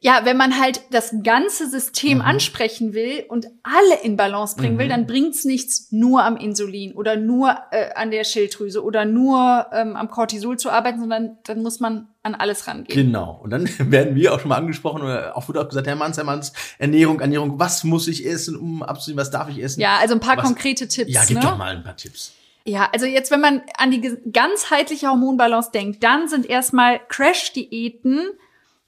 ja, 0.00 0.22
wenn 0.24 0.36
man 0.36 0.58
halt 0.58 0.80
das 0.90 1.14
ganze 1.22 1.68
System 1.68 2.18
mhm. 2.18 2.24
ansprechen 2.24 2.94
will 2.94 3.24
und 3.28 3.46
alle 3.62 4.02
in 4.02 4.16
Balance 4.16 4.56
bringen 4.56 4.74
mhm. 4.74 4.78
will, 4.78 4.88
dann 4.88 5.06
bringt's 5.06 5.44
nichts, 5.44 5.92
nur 5.92 6.24
am 6.24 6.36
Insulin 6.36 6.94
oder 6.94 7.16
nur 7.16 7.56
äh, 7.70 7.92
an 7.94 8.10
der 8.10 8.24
Schilddrüse 8.24 8.82
oder 8.82 9.04
nur 9.04 9.66
ähm, 9.72 9.96
am 9.96 10.10
Cortisol 10.10 10.58
zu 10.58 10.70
arbeiten, 10.70 11.00
sondern 11.00 11.38
dann 11.44 11.62
muss 11.62 11.80
man 11.80 12.08
an 12.22 12.34
alles 12.34 12.66
rangehen. 12.66 13.06
Genau. 13.06 13.40
Und 13.42 13.50
dann 13.50 13.68
werden 13.90 14.14
wir 14.14 14.32
auch 14.32 14.40
schon 14.40 14.48
mal 14.48 14.56
angesprochen 14.56 15.02
oder 15.02 15.36
auch 15.36 15.48
wurde 15.48 15.60
auch 15.60 15.68
gesagt, 15.68 15.86
Herr 15.86 15.96
Manns, 15.96 16.16
Herr 16.16 16.24
Manns, 16.24 16.52
Ernährung, 16.78 17.20
Ernährung, 17.20 17.58
was 17.58 17.84
muss 17.84 18.08
ich 18.08 18.26
essen, 18.26 18.56
um 18.56 18.82
abzusehen, 18.82 19.18
was 19.18 19.30
darf 19.30 19.48
ich 19.48 19.62
essen? 19.62 19.80
Ja, 19.80 19.98
also 20.00 20.14
ein 20.14 20.20
paar 20.20 20.38
was, 20.38 20.44
konkrete 20.44 20.88
Tipps. 20.88 21.12
Ja, 21.12 21.22
gib 21.26 21.36
ne? 21.36 21.42
doch 21.42 21.58
mal 21.58 21.76
ein 21.76 21.82
paar 21.82 21.96
Tipps. 21.96 22.32
Ja, 22.64 22.88
also 22.92 23.06
jetzt, 23.06 23.30
wenn 23.30 23.40
man 23.40 23.62
an 23.76 23.90
die 23.90 24.16
ganzheitliche 24.32 25.08
Hormonbalance 25.08 25.70
denkt, 25.72 26.02
dann 26.04 26.28
sind 26.28 26.46
erstmal 26.46 27.00
Crash-Diäten 27.08 28.30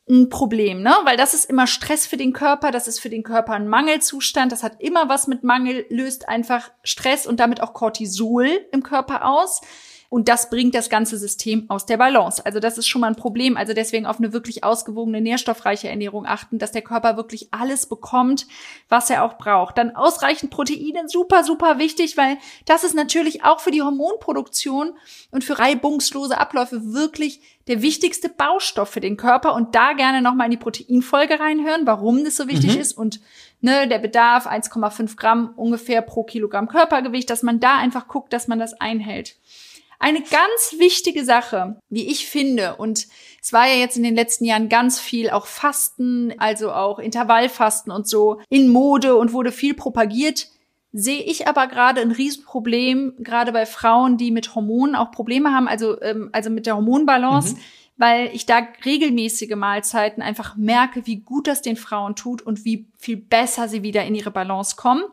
ein 0.09 0.29
Problem, 0.29 0.83
ne? 0.83 0.95
Weil 1.05 1.17
das 1.17 1.33
ist 1.35 1.47
immer 1.47 1.67
Stress 1.67 2.07
für 2.07 2.19
den 2.19 2.33
Körper, 2.33 2.71
das 2.71 2.89
ist 2.89 3.01
für 3.01 3.09
den 3.09 3.23
Körper 3.23 3.55
ein 3.55 3.69
Mangelzustand, 3.69 4.53
das 4.53 4.63
hat 4.63 4.81
immer 4.81 5.09
was 5.09 5.27
mit 5.27 5.45
Mangel, 5.45 5.87
löst 5.89 6.29
einfach 6.29 6.71
Stress 6.83 7.27
und 7.27 7.41
damit 7.41 7.63
auch 7.63 7.73
Cortisol 7.73 8.49
im 8.71 8.83
Körper 8.83 9.27
aus. 9.27 9.63
Und 10.15 10.29
das 10.29 10.49
bringt 10.49 10.77
das 10.77 10.91
ganze 10.91 11.19
System 11.19 11.65
aus 11.67 11.87
der 11.87 11.97
Balance. 11.97 12.47
Also 12.47 12.61
das 12.61 12.79
ist 12.79 12.87
schon 12.87 13.01
mal 13.01 13.09
ein 13.09 13.17
Problem. 13.17 13.57
Also 13.57 13.73
deswegen 13.75 14.07
auf 14.07 14.19
eine 14.19 14.33
wirklich 14.33 14.63
ausgewogene, 14.63 15.21
nährstoffreiche 15.21 15.89
Ernährung 15.89 16.25
achten, 16.25 16.61
dass 16.61 16.71
der 16.71 16.83
Körper 16.83 17.17
wirklich 17.17 17.49
alles 17.51 17.87
bekommt, 17.87 18.47
was 18.89 19.11
er 19.11 19.25
auch 19.25 19.39
braucht. 19.39 19.77
Dann 19.77 19.97
ausreichend 19.97 20.53
Proteine, 20.53 21.09
super, 21.09 21.43
super 21.43 21.81
wichtig, 21.81 22.17
weil 22.17 22.39
das 22.65 22.85
ist 22.85 22.95
natürlich 22.95 23.43
auch 23.43 23.59
für 23.59 23.73
die 23.73 23.83
Hormonproduktion 23.83 24.93
und 25.33 25.43
für 25.43 25.59
reibungslose 25.59 26.39
Abläufe 26.39 26.93
wirklich 26.93 27.41
der 27.67 27.83
wichtigste 27.83 28.29
Baustoff 28.29 28.91
für 28.91 29.01
den 29.01 29.17
Körper 29.17 29.55
und 29.55 29.75
da 29.75 29.95
gerne 29.95 30.23
nochmal 30.23 30.47
in 30.47 30.53
die 30.53 30.59
Proteinfolge 30.59 31.41
reinhören, 31.41 31.87
warum 31.87 32.23
das 32.23 32.37
so 32.37 32.47
wichtig 32.47 32.75
mhm. 32.75 32.81
ist 32.81 32.93
und 32.93 33.21
ne, 33.61 33.89
der 33.89 33.99
Bedarf 33.99 34.47
1,5 34.47 35.17
Gramm 35.17 35.55
ungefähr 35.57 36.03
pro 36.03 36.23
Kilogramm 36.23 36.69
Körpergewicht, 36.69 37.29
dass 37.31 37.43
man 37.43 37.61
da 37.61 37.79
einfach 37.79 38.07
guckt, 38.07 38.33
dass 38.33 38.47
man 38.47 38.59
das 38.59 38.75
einhält. 38.75 39.37
Eine 39.99 40.21
ganz 40.21 40.77
wichtige 40.79 41.25
Sache, 41.25 41.77
wie 41.89 42.07
ich 42.09 42.27
finde, 42.27 42.77
und 42.77 43.07
es 43.41 43.53
war 43.53 43.67
ja 43.67 43.75
jetzt 43.75 43.97
in 43.97 44.03
den 44.03 44.15
letzten 44.15 44.45
Jahren 44.45 44.69
ganz 44.69 44.99
viel 44.99 45.31
auch 45.31 45.47
Fasten, 45.47 46.35
also 46.39 46.73
auch 46.73 46.99
Intervallfasten 46.99 47.93
und 47.93 48.09
so 48.09 48.41
in 48.49 48.69
Mode 48.69 49.17
und 49.17 49.33
wurde 49.33 49.53
viel 49.53 49.75
propagiert, 49.75 50.49
sehe 50.93 51.23
ich 51.23 51.49
aber 51.49 51.67
gerade 51.67 52.01
ein 52.01 52.13
Riesenproblem, 52.13 53.15
gerade 53.19 53.53
bei 53.53 53.67
Frauen, 53.67 54.17
die 54.17 54.31
mit 54.31 54.55
Hormonen 54.55 54.95
auch 54.95 55.11
Probleme 55.11 55.53
haben, 55.53 55.69
also, 55.69 56.01
ähm, 56.03 56.31
also 56.33 56.51
mit 56.51 56.67
der 56.67 56.77
Hormonbalance. 56.77 57.55
Mhm 57.55 57.61
weil 57.97 58.31
ich 58.33 58.47
da 58.47 58.67
regelmäßige 58.85 59.55
Mahlzeiten 59.57 60.23
einfach 60.23 60.57
merke, 60.57 61.07
wie 61.07 61.21
gut 61.21 61.47
das 61.47 61.63
den 61.63 61.77
Frauen 61.77 62.17
tut 62.17 62.43
und 62.43 62.65
wie 62.65 62.89
viel 62.99 63.17
besser 63.17 63.69
sie 63.69 63.83
wieder 63.83 64.05
in 64.05 64.15
ihre 64.15 64.31
Balance 64.31 64.77
kommen. 64.77 65.05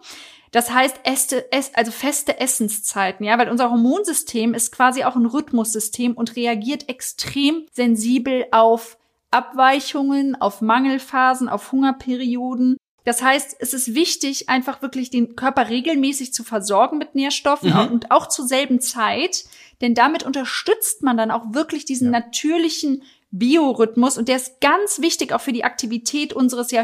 Das 0.51 0.71
heißt, 0.71 1.01
este, 1.03 1.49
es, 1.51 1.73
also 1.75 1.91
feste 1.91 2.39
Essenszeiten, 2.39 3.25
ja, 3.25 3.37
weil 3.37 3.49
unser 3.49 3.71
Hormonsystem 3.71 4.53
ist 4.53 4.71
quasi 4.71 5.03
auch 5.05 5.15
ein 5.15 5.25
Rhythmussystem 5.25 6.13
und 6.13 6.35
reagiert 6.35 6.89
extrem 6.89 7.65
sensibel 7.71 8.45
auf 8.51 8.97
Abweichungen, 9.31 10.35
auf 10.39 10.61
Mangelphasen, 10.61 11.47
auf 11.47 11.71
Hungerperioden. 11.71 12.75
Das 13.03 13.21
heißt, 13.21 13.55
es 13.59 13.73
ist 13.73 13.95
wichtig, 13.95 14.47
einfach 14.49 14.81
wirklich 14.81 15.09
den 15.09 15.35
Körper 15.35 15.69
regelmäßig 15.69 16.33
zu 16.33 16.43
versorgen 16.43 16.97
mit 16.99 17.15
Nährstoffen 17.15 17.71
Mhm. 17.73 17.91
und 17.91 18.11
auch 18.11 18.27
zur 18.27 18.45
selben 18.47 18.79
Zeit, 18.79 19.45
denn 19.81 19.95
damit 19.95 20.23
unterstützt 20.23 21.01
man 21.01 21.17
dann 21.17 21.31
auch 21.31 21.53
wirklich 21.53 21.85
diesen 21.85 22.13
Ja. 22.13 22.19
natürlichen 22.19 23.01
Biorhythmus 23.33 24.17
und 24.17 24.27
der 24.27 24.35
ist 24.35 24.59
ganz 24.59 24.99
wichtig 25.01 25.31
auch 25.33 25.39
für 25.41 25.53
die 25.53 25.63
Aktivität 25.63 26.33
unseres 26.33 26.69
ja 26.71 26.83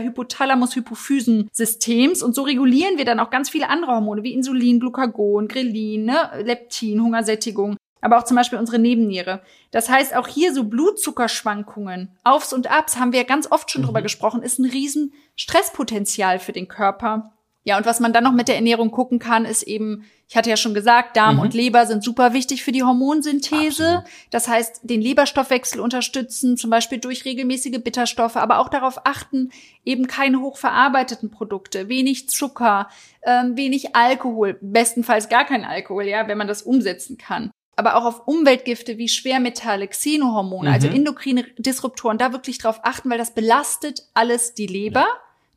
Hypothalamus-Hypophysen-Systems 1.08 2.24
und 2.24 2.36
so 2.36 2.44
regulieren 2.44 2.98
wir 2.98 3.06
dann 3.06 3.20
auch 3.20 3.30
ganz 3.30 3.50
viele 3.50 3.70
andere 3.70 3.92
Hormone 3.94 4.24
wie 4.24 4.34
Insulin, 4.34 4.80
Glucagon, 4.80 5.48
Grelin, 5.48 6.06
ne, 6.06 6.30
Leptin, 6.44 7.02
Hungersättigung, 7.02 7.76
aber 8.02 8.18
auch 8.18 8.24
zum 8.24 8.36
Beispiel 8.38 8.60
unsere 8.60 8.80
Nebenniere. 8.80 9.42
Das 9.72 9.90
heißt, 9.90 10.16
auch 10.16 10.28
hier 10.28 10.54
so 10.54 10.64
Blutzuckerschwankungen, 10.66 12.12
Aufs 12.24 12.54
und 12.54 12.70
Abs, 12.72 12.98
haben 12.98 13.14
wir 13.14 13.24
ganz 13.24 13.52
oft 13.52 13.72
schon 13.72 13.84
drüber 13.84 14.02
gesprochen, 14.02 14.42
ist 14.44 14.60
ein 14.60 14.66
riesen 14.70 15.14
Stresspotenzial 15.36 16.40
für 16.40 16.54
den 16.54 16.68
Körper. 16.68 17.34
Ja, 17.64 17.76
und 17.78 17.86
was 17.86 18.00
man 18.00 18.14
dann 18.14 18.24
noch 18.24 18.32
mit 18.32 18.48
der 18.48 18.56
Ernährung 18.56 18.92
gucken 18.92 19.20
kann, 19.20 19.44
ist 19.44 19.64
eben, 19.64 20.06
ich 20.30 20.38
hatte 20.38 20.50
ja 20.50 20.56
schon 20.56 20.74
gesagt, 20.74 21.18
Darm 21.18 21.36
Mhm. 21.36 21.42
und 21.42 21.54
Leber 21.54 21.86
sind 21.86 22.02
super 22.02 22.32
wichtig 22.32 22.64
für 22.64 22.72
die 22.72 22.84
Hormonsynthese. 22.84 23.88
Absolut. 23.88 24.04
Das 24.32 24.48
heißt, 24.48 24.80
den 24.84 25.02
Leberstoffwechsel 25.02 25.82
unterstützen, 25.82 26.56
zum 26.56 26.70
Beispiel 26.70 27.00
durch 27.00 27.26
regelmäßige 27.26 27.84
Bitterstoffe, 27.84 28.38
aber 28.38 28.60
auch 28.60 28.70
darauf 28.70 29.06
achten, 29.06 29.52
eben 29.84 30.08
keine 30.08 30.40
hochverarbeiteten 30.40 31.30
Produkte, 31.30 31.90
wenig 31.90 32.30
Zucker, 32.30 32.88
ähm, 33.24 33.58
wenig 33.58 33.98
Alkohol, 33.98 34.58
bestenfalls 34.62 35.28
gar 35.28 35.44
kein 35.44 35.66
Alkohol, 35.66 36.06
ja, 36.06 36.26
wenn 36.30 36.38
man 36.38 36.48
das 36.48 36.62
umsetzen 36.62 37.18
kann. 37.18 37.52
Aber 37.78 37.96
auch 37.96 38.04
auf 38.06 38.28
Umweltgifte 38.28 38.98
wie 38.98 39.08
Schwermetalle, 39.08 39.88
Xenohormone, 39.88 40.70
also 40.72 40.88
Mhm. 40.90 40.96
endokrine 40.96 41.44
Disruptoren, 41.58 42.18
da 42.18 42.34
wirklich 42.34 42.58
drauf 42.58 42.80
achten, 42.84 43.10
weil 43.10 43.18
das 43.20 43.34
belastet 43.36 44.04
alles 44.14 44.54
die 44.56 44.68
Leber. 44.68 45.06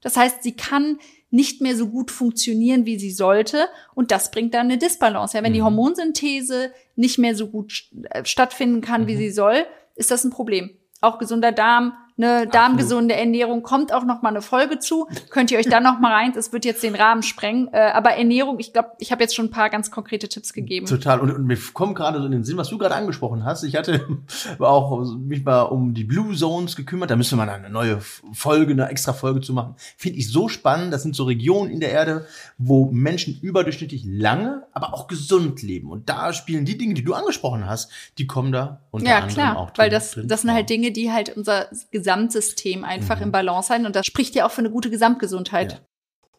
Das 0.02 0.16
heißt, 0.16 0.42
sie 0.44 0.52
kann 0.52 0.98
nicht 1.30 1.60
mehr 1.60 1.74
so 1.76 1.88
gut 1.88 2.10
funktionieren, 2.10 2.84
wie 2.86 2.98
sie 2.98 3.10
sollte. 3.10 3.68
Und 3.94 4.10
das 4.10 4.30
bringt 4.30 4.52
dann 4.54 4.66
eine 4.66 4.78
Disbalance. 4.78 5.36
Ja, 5.36 5.42
wenn 5.42 5.52
die 5.54 5.60
Mhm. 5.60 5.64
Hormonsynthese 5.66 6.72
nicht 6.96 7.18
mehr 7.18 7.34
so 7.34 7.48
gut 7.48 7.84
äh, 8.10 8.24
stattfinden 8.24 8.80
kann, 8.80 9.06
wie 9.06 9.14
Mhm. 9.14 9.18
sie 9.18 9.30
soll, 9.30 9.66
ist 9.96 10.10
das 10.10 10.24
ein 10.24 10.30
Problem. 10.30 10.70
Auch 11.00 11.18
gesunder 11.18 11.52
Darm, 11.52 11.94
eine 12.22 12.46
darmgesunde 12.46 13.14
Ernährung 13.14 13.62
kommt 13.62 13.92
auch 13.92 14.04
noch 14.04 14.22
mal 14.22 14.30
eine 14.30 14.42
Folge 14.42 14.78
zu. 14.78 15.08
Könnt 15.30 15.50
ihr 15.50 15.58
euch 15.58 15.68
dann 15.68 15.82
noch 15.82 15.98
mal 16.00 16.12
rein? 16.12 16.32
Es 16.36 16.52
wird 16.52 16.64
jetzt 16.64 16.82
den 16.82 16.94
Rahmen 16.94 17.22
sprengen. 17.22 17.68
Äh, 17.72 17.90
aber 17.92 18.10
Ernährung, 18.10 18.58
ich 18.58 18.72
glaube, 18.72 18.90
ich 18.98 19.12
habe 19.12 19.22
jetzt 19.22 19.34
schon 19.34 19.46
ein 19.46 19.50
paar 19.50 19.70
ganz 19.70 19.90
konkrete 19.90 20.28
Tipps 20.28 20.52
gegeben. 20.52 20.86
Total. 20.86 21.20
Und, 21.20 21.30
und 21.30 21.46
mir 21.46 21.58
kommt 21.72 21.94
gerade 21.94 22.18
so 22.18 22.26
in 22.26 22.32
den 22.32 22.44
Sinn, 22.44 22.56
was 22.56 22.68
du 22.68 22.78
gerade 22.78 22.94
angesprochen 22.94 23.44
hast. 23.44 23.62
Ich 23.64 23.76
hatte 23.76 24.06
auch 24.58 25.04
mich 25.16 25.44
mal 25.44 25.62
um 25.62 25.94
die 25.94 26.04
Blue 26.04 26.34
Zones 26.34 26.76
gekümmert. 26.76 27.10
Da 27.10 27.16
müssen 27.16 27.38
wir 27.38 27.44
mal 27.44 27.50
eine 27.52 27.70
neue 27.70 28.00
Folge, 28.32 28.72
eine 28.72 28.88
extra 28.88 29.12
Folge 29.12 29.40
zu 29.40 29.52
machen. 29.52 29.74
Finde 29.96 30.18
ich 30.18 30.30
so 30.30 30.48
spannend. 30.48 30.92
Das 30.92 31.02
sind 31.02 31.16
so 31.16 31.24
Regionen 31.24 31.70
in 31.70 31.80
der 31.80 31.90
Erde, 31.90 32.26
wo 32.58 32.90
Menschen 32.90 33.38
überdurchschnittlich 33.40 34.04
lange, 34.04 34.64
aber 34.72 34.94
auch 34.94 35.08
gesund 35.08 35.62
leben. 35.62 35.90
Und 35.90 36.08
da 36.08 36.32
spielen 36.32 36.64
die 36.64 36.76
Dinge, 36.76 36.94
die 36.94 37.04
du 37.04 37.14
angesprochen 37.14 37.66
hast, 37.66 37.90
die 38.18 38.26
kommen 38.26 38.52
da 38.52 38.82
unter 38.90 39.08
Ja, 39.08 39.16
anderem 39.16 39.34
klar, 39.34 39.58
auch 39.58 39.70
drin, 39.70 39.84
weil 39.84 39.90
das, 39.90 40.12
drin 40.12 40.28
das 40.28 40.42
sind 40.42 40.52
halt 40.52 40.68
Dinge, 40.68 40.92
die 40.92 41.10
halt 41.10 41.36
unser 41.36 41.66
Gesamtsystem 42.10 42.84
einfach 42.84 43.18
Mhm. 43.18 43.24
im 43.24 43.32
Balance 43.32 43.70
halten 43.70 43.86
und 43.86 43.94
das 43.94 44.06
spricht 44.06 44.34
ja 44.34 44.46
auch 44.46 44.50
für 44.50 44.60
eine 44.60 44.70
gute 44.70 44.90
Gesamtgesundheit. 44.90 45.72
Ja. 45.72 45.78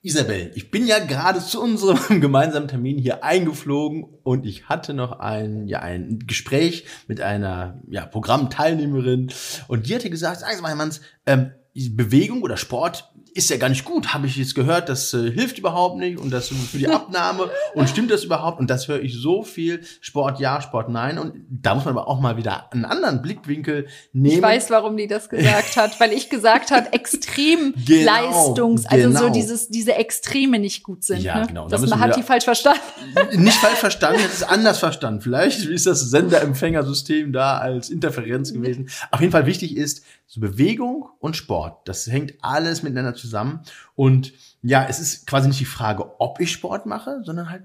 Isabel, 0.04 0.52
ich 0.56 0.72
bin 0.72 0.88
ja 0.88 0.98
gerade 1.00 1.40
zu 1.40 1.62
unserem 1.62 1.98
gemeinsamen 2.22 2.68
Termin 2.68 2.98
hier 2.98 3.24
eingeflogen 3.24 4.04
und 4.24 4.46
ich 4.46 4.68
hatte 4.68 4.94
noch 4.94 5.20
ein, 5.20 5.68
ja, 5.68 5.80
ein 5.80 6.20
Gespräch 6.26 6.86
mit 7.08 7.22
einer 7.22 7.80
ja, 7.88 8.06
Programmteilnehmerin 8.06 9.32
und 9.68 9.88
die 9.88 9.96
hatte 9.96 10.10
gesagt, 10.10 10.40
sagen 10.40 10.56
Sie 10.56 10.62
mal, 10.62 10.70
Herr 10.70 10.76
Manns, 10.76 11.02
ähm, 11.26 11.52
Bewegung 11.74 12.42
oder 12.42 12.58
Sport 12.58 13.14
ist 13.34 13.50
ja 13.50 13.58
gar 13.58 13.70
nicht 13.70 13.86
gut, 13.86 14.14
habe 14.14 14.28
ich 14.28 14.36
jetzt 14.36 14.56
gehört, 14.56 14.90
das 14.90 15.14
äh, 15.14 15.32
hilft 15.32 15.58
überhaupt 15.58 15.98
nicht 15.98 16.20
und 16.20 16.32
das 16.32 16.50
für 16.50 16.78
die 16.78 16.88
Abnahme 16.88 17.50
und 17.76 17.88
stimmt 17.88 18.12
das 18.12 18.24
überhaupt 18.24 18.60
und 18.60 18.70
das 18.70 18.88
höre 18.88 19.02
ich 19.02 19.16
so 19.16 19.44
viel, 19.44 19.82
Sport 20.02 20.40
ja, 20.40 20.62
Sport 20.62 20.90
nein 20.90 21.18
und 21.18 21.34
da 21.50 21.76
muss 21.76 21.86
man 21.86 21.98
aber 21.98 22.08
auch 22.08 22.20
mal 22.20 22.38
wieder 22.38 22.72
einen 22.74 22.86
anderen 22.86 23.22
Blickwinkel 23.22 23.88
nehmen. 24.12 24.36
Ich 24.36 24.42
weiß, 24.42 24.70
warum 24.70 24.98
die 24.98 25.08
das 25.08 25.30
gesagt 25.30 25.78
hat, 25.78 26.00
weil 26.00 26.12
ich 26.12 26.30
gesagt 26.30 26.72
hat, 26.72 26.94
extrem 26.94 27.74
Genau, 27.86 28.12
Leistungs, 28.12 28.86
also 28.86 29.12
so 29.12 29.20
genau. 29.20 29.34
dieses, 29.34 29.70
diese 29.70 29.96
Extreme 29.96 30.60
nicht 30.60 30.84
gut 30.84 31.04
sind. 31.04 31.22
Ja, 31.22 31.40
ne? 31.40 31.48
genau. 31.48 31.64
Da 31.64 31.70
Das 31.70 31.82
müssen 31.82 32.00
hat 32.00 32.16
die 32.16 32.24
falsch 32.24 32.44
verstanden. 32.44 32.82
nicht 33.38 33.58
falsch 33.58 33.80
verstanden, 33.80 34.22
es 34.26 34.36
ist 34.36 34.44
anders 34.44 34.80
verstanden. 34.80 35.22
Vielleicht 35.22 35.66
ist 35.66 35.88
das 35.88 36.02
Sender-Empfängersystem 36.02 37.32
da 37.32 37.58
als 37.58 37.90
Interferenz 37.90 38.54
gewesen. 38.54 38.90
Auf 39.12 39.22
jeden 39.22 39.32
Fall 39.32 39.46
wichtig 39.46 39.78
ist, 39.78 40.04
so 40.32 40.40
Bewegung 40.40 41.10
und 41.20 41.36
Sport, 41.36 41.90
das 41.90 42.08
hängt 42.08 42.36
alles 42.40 42.84
miteinander 42.84 43.16
zusammen. 43.16 43.64
Und 43.96 44.32
ja, 44.62 44.86
es 44.88 45.02
ist 45.02 45.28
quasi 45.28 45.50
nicht 45.50 45.60
die 45.60 45.66
Frage, 45.66 46.22
ob 46.22 46.40
ich 46.40 46.54
Sport 46.54 46.86
mache, 46.86 47.20
sondern 47.26 47.50
halt, 47.50 47.64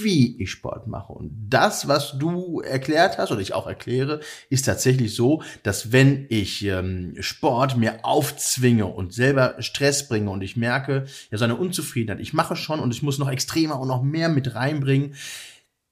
wie 0.00 0.40
ich 0.40 0.52
Sport 0.52 0.86
mache. 0.86 1.12
Und 1.12 1.32
das, 1.50 1.88
was 1.88 2.16
du 2.16 2.60
erklärt 2.60 3.18
hast 3.18 3.32
oder 3.32 3.40
ich 3.40 3.52
auch 3.52 3.66
erkläre, 3.66 4.20
ist 4.48 4.64
tatsächlich 4.64 5.16
so, 5.16 5.42
dass 5.64 5.90
wenn 5.90 6.26
ich 6.28 6.64
ähm, 6.64 7.16
Sport 7.18 7.76
mir 7.76 8.04
aufzwinge 8.04 8.86
und 8.86 9.12
selber 9.12 9.56
Stress 9.58 10.06
bringe 10.06 10.30
und 10.30 10.42
ich 10.42 10.56
merke, 10.56 11.06
ja, 11.32 11.38
so 11.38 11.42
eine 11.42 11.56
Unzufriedenheit, 11.56 12.22
ich 12.22 12.32
mache 12.32 12.54
schon 12.54 12.78
und 12.78 12.94
ich 12.94 13.02
muss 13.02 13.18
noch 13.18 13.28
extremer 13.28 13.80
und 13.80 13.88
noch 13.88 14.04
mehr 14.04 14.28
mit 14.28 14.54
reinbringen, 14.54 15.16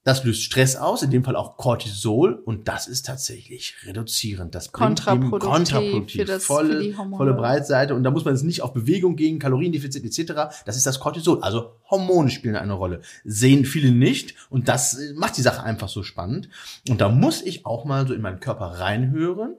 das 0.05 0.23
löst 0.25 0.41
Stress 0.43 0.75
aus, 0.75 1.01
in 1.01 1.11
dem 1.11 1.23
Fall 1.23 1.35
auch 1.37 1.55
Cortisol 1.55 2.33
und 2.33 2.67
das 2.67 2.87
ist 2.87 3.05
tatsächlich 3.05 3.75
reduzierend. 3.85 4.53
Das 4.53 4.71
Kontraproduktiv 4.73 5.39
kontraproduktiv, 5.49 6.21
für 6.21 6.25
das- 6.25 6.43
volle, 6.43 6.83
für 6.93 7.09
volle 7.15 7.33
Breitseite. 7.33 7.95
Und 7.95 8.03
da 8.03 8.11
muss 8.11 8.25
man 8.25 8.33
jetzt 8.33 8.43
nicht 8.43 8.61
auf 8.61 8.73
Bewegung 8.73 9.15
gehen, 9.15 9.39
Kaloriendefizit 9.39 10.03
etc. 10.03 10.33
Das 10.65 10.75
ist 10.75 10.85
das 10.85 10.99
Cortisol, 10.99 11.41
also 11.41 11.71
Hormone 11.89 12.29
spielen 12.29 12.55
eine 12.57 12.73
Rolle. 12.73 12.99
Sehen 13.23 13.63
viele 13.65 13.91
nicht. 13.91 14.35
Und 14.49 14.67
das 14.67 14.97
äh, 14.99 15.13
macht 15.13 15.37
die 15.37 15.41
Sache 15.41 15.63
einfach 15.63 15.87
so 15.87 16.03
spannend. 16.03 16.49
Und 16.89 16.99
da 16.99 17.07
muss 17.07 17.41
ich 17.41 17.65
auch 17.65 17.85
mal 17.85 18.05
so 18.07 18.13
in 18.13 18.21
meinen 18.21 18.39
Körper 18.41 18.65
reinhören 18.79 19.55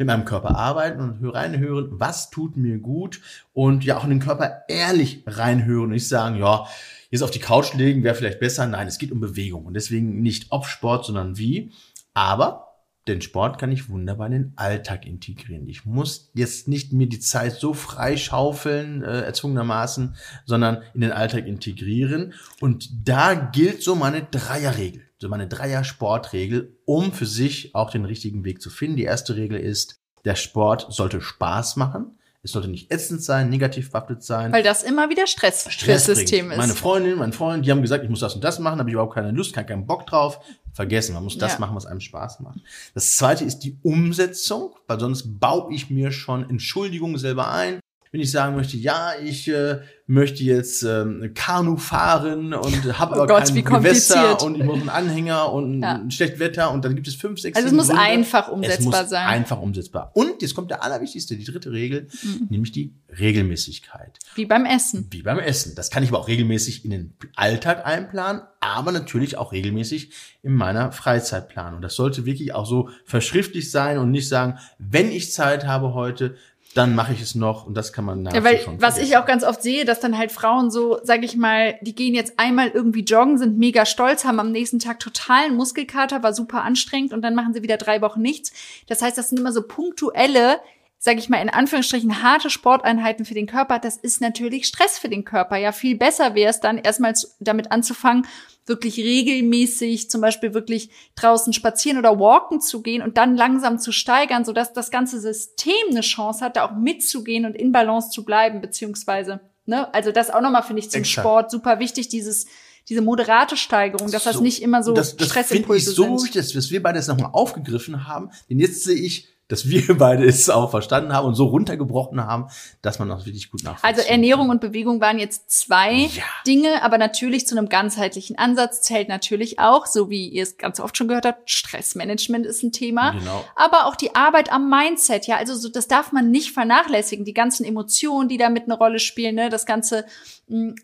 mit 0.00 0.06
meinem 0.06 0.24
Körper 0.24 0.56
arbeiten 0.56 1.00
und 1.00 1.20
hö- 1.20 1.34
reinhören, 1.34 1.88
was 1.90 2.30
tut 2.30 2.56
mir 2.56 2.78
gut. 2.78 3.20
Und 3.52 3.84
ja 3.84 3.98
auch 3.98 4.04
in 4.04 4.10
den 4.10 4.20
Körper 4.20 4.62
ehrlich 4.68 5.24
reinhören 5.26 5.86
und 5.86 5.90
nicht 5.90 6.06
sagen, 6.06 6.36
ja, 6.38 6.66
jetzt 7.10 7.22
auf 7.22 7.30
die 7.30 7.38
Couch 7.38 7.74
legen 7.74 8.02
wäre 8.02 8.14
vielleicht 8.14 8.40
besser. 8.40 8.66
Nein, 8.66 8.86
es 8.86 8.98
geht 8.98 9.12
um 9.12 9.20
Bewegung 9.20 9.64
und 9.64 9.74
deswegen 9.74 10.20
nicht 10.20 10.46
ob 10.50 10.66
Sport, 10.66 11.06
sondern 11.06 11.38
wie. 11.38 11.72
Aber 12.14 12.68
den 13.08 13.22
Sport 13.22 13.58
kann 13.58 13.72
ich 13.72 13.88
wunderbar 13.88 14.26
in 14.26 14.32
den 14.32 14.52
Alltag 14.56 15.06
integrieren. 15.06 15.66
Ich 15.66 15.86
muss 15.86 16.30
jetzt 16.34 16.68
nicht 16.68 16.92
mir 16.92 17.08
die 17.08 17.20
Zeit 17.20 17.54
so 17.54 17.72
freischaufeln, 17.72 19.02
äh, 19.02 19.22
erzwungenermaßen, 19.22 20.14
sondern 20.44 20.82
in 20.94 21.00
den 21.00 21.12
Alltag 21.12 21.46
integrieren. 21.46 22.34
Und 22.60 23.08
da 23.08 23.34
gilt 23.34 23.82
so 23.82 23.94
meine 23.94 24.24
Dreierregel, 24.24 25.02
so 25.18 25.28
meine 25.28 25.48
Dreier-Sportregel, 25.48 26.76
um 26.84 27.12
für 27.12 27.26
sich 27.26 27.74
auch 27.74 27.90
den 27.90 28.04
richtigen 28.04 28.44
Weg 28.44 28.60
zu 28.60 28.68
finden. 28.68 28.96
Die 28.96 29.04
erste 29.04 29.36
Regel 29.36 29.58
ist, 29.58 30.00
der 30.24 30.34
Sport 30.34 30.88
sollte 30.90 31.22
Spaß 31.22 31.76
machen. 31.76 32.17
Es 32.48 32.52
sollte 32.52 32.68
nicht 32.68 32.90
ätzend 32.90 33.22
sein, 33.22 33.50
negativ 33.50 33.90
behaftet 33.90 34.22
sein. 34.22 34.52
Weil 34.52 34.62
das 34.62 34.82
immer 34.82 35.10
wieder 35.10 35.26
Stress, 35.26 35.66
Stress 35.70 36.06
System 36.06 36.46
bringt. 36.48 36.52
ist. 36.52 36.58
Meine 36.66 36.74
Freundin, 36.74 37.18
mein 37.18 37.32
Freund, 37.34 37.64
die 37.66 37.70
haben 37.70 37.82
gesagt, 37.82 38.04
ich 38.04 38.10
muss 38.10 38.20
das 38.20 38.34
und 38.34 38.42
das 38.42 38.58
machen, 38.58 38.78
habe 38.78 38.88
ich 38.88 38.94
überhaupt 38.94 39.14
keine 39.14 39.30
Lust, 39.32 39.52
keinen, 39.54 39.66
keinen 39.66 39.86
Bock 39.86 40.06
drauf. 40.06 40.40
Vergessen, 40.72 41.12
man 41.14 41.24
muss 41.24 41.36
das 41.36 41.54
Ja. 41.54 41.58
machen, 41.58 41.76
was 41.76 41.84
einem 41.86 42.00
Spaß 42.00 42.40
macht. 42.40 42.60
Das 42.94 43.16
zweite 43.16 43.44
ist 43.44 43.58
die 43.60 43.76
Umsetzung, 43.82 44.74
weil 44.86 44.98
sonst 44.98 45.38
baue 45.40 45.74
ich 45.74 45.90
mir 45.90 46.10
schon 46.10 46.48
Entschuldigungen 46.48 47.18
selber 47.18 47.50
ein. 47.50 47.80
Wenn 48.10 48.20
ich 48.20 48.30
sagen 48.30 48.56
möchte, 48.56 48.76
ja, 48.76 49.12
ich 49.22 49.48
äh, 49.48 49.80
möchte 50.06 50.42
jetzt 50.42 50.82
ähm, 50.82 51.32
Kanu 51.34 51.76
fahren 51.76 52.54
und 52.54 52.98
habe 52.98 53.12
Oh 53.14 53.22
aber 53.22 53.26
Gott, 53.26 53.46
kein 53.54 53.62
Gewässer 53.64 54.42
und 54.42 54.56
ich 54.56 54.64
muss 54.64 54.80
einen 54.80 54.88
Anhänger 54.88 55.52
und 55.52 55.82
Ja. 55.82 55.96
ein 55.96 56.10
schlechtes 56.10 56.40
Wetter 56.40 56.70
und 56.70 56.84
dann 56.84 56.94
gibt 56.94 57.06
es 57.08 57.14
fünf, 57.14 57.38
sechs, 57.40 57.56
Also 57.56 57.68
es 57.68 57.74
muss 57.74 57.88
Gründe. 57.88 58.02
einfach 58.02 58.48
Es 58.48 58.54
umsetzbar 58.54 59.02
muss 59.02 59.10
sein. 59.10 59.26
einfach 59.26 59.60
umsetzbar. 59.60 60.10
Und 60.14 60.40
jetzt 60.40 60.54
kommt 60.54 60.70
der 60.70 60.82
allerwichtigste, 60.82 61.36
die 61.36 61.44
dritte 61.44 61.70
Regel, 61.72 62.08
Mhm. 62.22 62.46
nämlich 62.48 62.72
die 62.72 62.94
Regelmäßigkeit 63.42 64.18
Wie 64.34 64.46
beim 64.46 64.64
Essen. 64.64 65.06
wie 65.10 65.22
beim 65.22 65.38
Essen. 65.38 65.74
Das 65.74 65.90
kann 65.90 66.02
ich 66.02 66.08
aber 66.08 66.18
auch 66.20 66.28
regelmäßig 66.28 66.84
in 66.84 66.90
den 66.90 67.14
Alltag 67.36 67.86
einplanen, 67.86 68.42
aber 68.60 68.92
natürlich 68.92 69.36
auch 69.38 69.52
regelmäßig 69.52 70.10
in 70.42 70.54
meiner 70.54 70.92
Freizeit 70.92 71.48
planen. 71.48 71.76
Und 71.76 71.82
das 71.82 71.94
sollte 71.94 72.24
wirklich 72.26 72.54
auch 72.54 72.66
so 72.66 72.88
verschriftlich 73.04 73.70
sein 73.70 73.98
und 73.98 74.10
nicht 74.10 74.28
sagen, 74.28 74.58
wenn 74.78 75.10
ich 75.10 75.32
Zeit 75.32 75.66
habe 75.66 75.94
heute, 75.94 76.36
dann 76.74 76.94
mache 76.94 77.12
ich 77.12 77.20
es 77.20 77.34
noch 77.34 77.66
und 77.66 77.74
das 77.74 77.92
kann 77.92 78.04
man 78.04 78.22
nachher 78.22 78.38
Ja, 78.38 78.44
weil 78.44 78.58
schon 78.58 78.80
was 78.80 78.94
vergessen. 78.94 79.12
ich 79.12 79.16
auch 79.16 79.26
ganz 79.26 79.42
oft 79.42 79.62
sehe, 79.62 79.84
dass 79.84 80.00
dann 80.00 80.16
halt 80.16 80.30
Frauen 80.30 80.70
so, 80.70 80.98
sag 81.02 81.24
ich 81.24 81.36
mal, 81.36 81.76
die 81.80 81.94
gehen 81.94 82.14
jetzt 82.14 82.38
einmal 82.38 82.68
irgendwie 82.68 83.02
joggen, 83.02 83.38
sind 83.38 83.58
mega 83.58 83.86
stolz, 83.86 84.24
haben 84.24 84.38
am 84.38 84.52
nächsten 84.52 84.78
Tag 84.78 85.00
totalen 85.00 85.56
Muskelkater, 85.56 86.22
war 86.22 86.32
super 86.32 86.62
anstrengend 86.62 87.12
und 87.12 87.22
dann 87.22 87.34
machen 87.34 87.54
sie 87.54 87.62
wieder 87.62 87.78
drei 87.78 88.00
Wochen 88.02 88.20
nichts. 88.20 88.52
Das 88.86 89.02
heißt, 89.02 89.16
das 89.16 89.30
sind 89.30 89.40
immer 89.40 89.52
so 89.52 89.62
punktuelle, 89.62 90.60
sage 91.08 91.20
ich 91.20 91.30
mal 91.30 91.40
in 91.40 91.48
Anführungsstrichen, 91.48 92.22
harte 92.22 92.50
Sporteinheiten 92.50 93.24
für 93.24 93.32
den 93.32 93.46
Körper, 93.46 93.78
das 93.78 93.96
ist 93.96 94.20
natürlich 94.20 94.66
Stress 94.66 94.98
für 94.98 95.08
den 95.08 95.24
Körper. 95.24 95.56
Ja, 95.56 95.72
viel 95.72 95.96
besser 95.96 96.34
wäre 96.34 96.50
es 96.50 96.60
dann 96.60 96.76
erstmal 96.76 97.14
damit 97.40 97.72
anzufangen, 97.72 98.26
wirklich 98.66 98.98
regelmäßig 98.98 100.10
zum 100.10 100.20
Beispiel 100.20 100.52
wirklich 100.52 100.90
draußen 101.16 101.54
spazieren 101.54 101.96
oder 101.96 102.20
walken 102.20 102.60
zu 102.60 102.82
gehen 102.82 103.00
und 103.00 103.16
dann 103.16 103.38
langsam 103.38 103.78
zu 103.78 103.90
steigern, 103.90 104.44
sodass 104.44 104.74
das 104.74 104.90
ganze 104.90 105.18
System 105.18 105.72
eine 105.88 106.02
Chance 106.02 106.44
hat, 106.44 106.58
da 106.58 106.66
auch 106.66 106.76
mitzugehen 106.76 107.46
und 107.46 107.54
in 107.54 107.72
Balance 107.72 108.10
zu 108.10 108.22
bleiben, 108.26 108.60
beziehungsweise, 108.60 109.40
ne, 109.64 109.92
also 109.94 110.12
das 110.12 110.28
auch 110.28 110.42
nochmal 110.42 110.62
finde 110.62 110.80
ich 110.80 110.90
zum 110.90 111.00
Exakt. 111.00 111.24
Sport 111.24 111.50
super 111.50 111.78
wichtig, 111.78 112.08
dieses 112.08 112.44
diese 112.86 113.00
moderate 113.00 113.56
Steigerung, 113.56 114.10
dass 114.10 114.24
so, 114.24 114.30
das 114.30 114.40
nicht 114.40 114.62
immer 114.62 114.82
so 114.82 114.92
das, 114.92 115.16
das 115.16 115.28
Stressimpulse 115.28 115.90
ich 115.90 115.96
so 115.96 116.18
sind. 116.18 116.36
Dass, 116.36 116.52
dass 116.52 116.70
wir 116.70 116.82
beide 116.82 116.98
das 116.98 117.08
nochmal 117.08 117.30
aufgegriffen 117.32 118.06
haben, 118.06 118.30
denn 118.50 118.58
jetzt 118.58 118.84
sehe 118.84 118.96
ich 118.96 119.28
dass 119.48 119.68
wir 119.68 119.82
beide 119.98 120.24
es 120.24 120.48
auch 120.50 120.70
verstanden 120.70 121.12
haben 121.12 121.26
und 121.26 121.34
so 121.34 121.46
runtergebrochen 121.46 122.24
haben, 122.24 122.48
dass 122.82 122.98
man 122.98 123.10
auch 123.10 123.24
wirklich 123.26 123.50
gut 123.50 123.64
nachvollziehen 123.64 123.98
Also 123.98 124.08
Ernährung 124.08 124.50
und 124.50 124.60
Bewegung 124.60 125.00
waren 125.00 125.18
jetzt 125.18 125.50
zwei 125.50 125.92
ja. 125.92 126.22
Dinge, 126.46 126.82
aber 126.82 126.98
natürlich 126.98 127.46
zu 127.46 127.56
einem 127.56 127.68
ganzheitlichen 127.68 128.38
Ansatz 128.38 128.82
zählt 128.82 129.08
natürlich 129.08 129.58
auch, 129.58 129.86
so 129.86 130.10
wie 130.10 130.28
ihr 130.28 130.42
es 130.42 130.58
ganz 130.58 130.80
oft 130.80 130.96
schon 130.96 131.08
gehört 131.08 131.26
habt, 131.26 131.50
Stressmanagement 131.50 132.46
ist 132.46 132.62
ein 132.62 132.72
Thema, 132.72 133.12
genau. 133.12 133.44
aber 133.56 133.86
auch 133.86 133.96
die 133.96 134.14
Arbeit 134.14 134.52
am 134.52 134.68
Mindset, 134.68 135.26
ja, 135.26 135.36
also 135.36 135.54
so, 135.54 135.68
das 135.68 135.88
darf 135.88 136.12
man 136.12 136.30
nicht 136.30 136.52
vernachlässigen, 136.52 137.24
die 137.24 137.34
ganzen 137.34 137.64
Emotionen, 137.64 138.28
die 138.28 138.36
da 138.36 138.50
mit 138.50 138.64
eine 138.64 138.76
Rolle 138.76 138.98
spielen, 138.98 139.34
ne, 139.34 139.48
das 139.48 139.66
ganze 139.66 140.04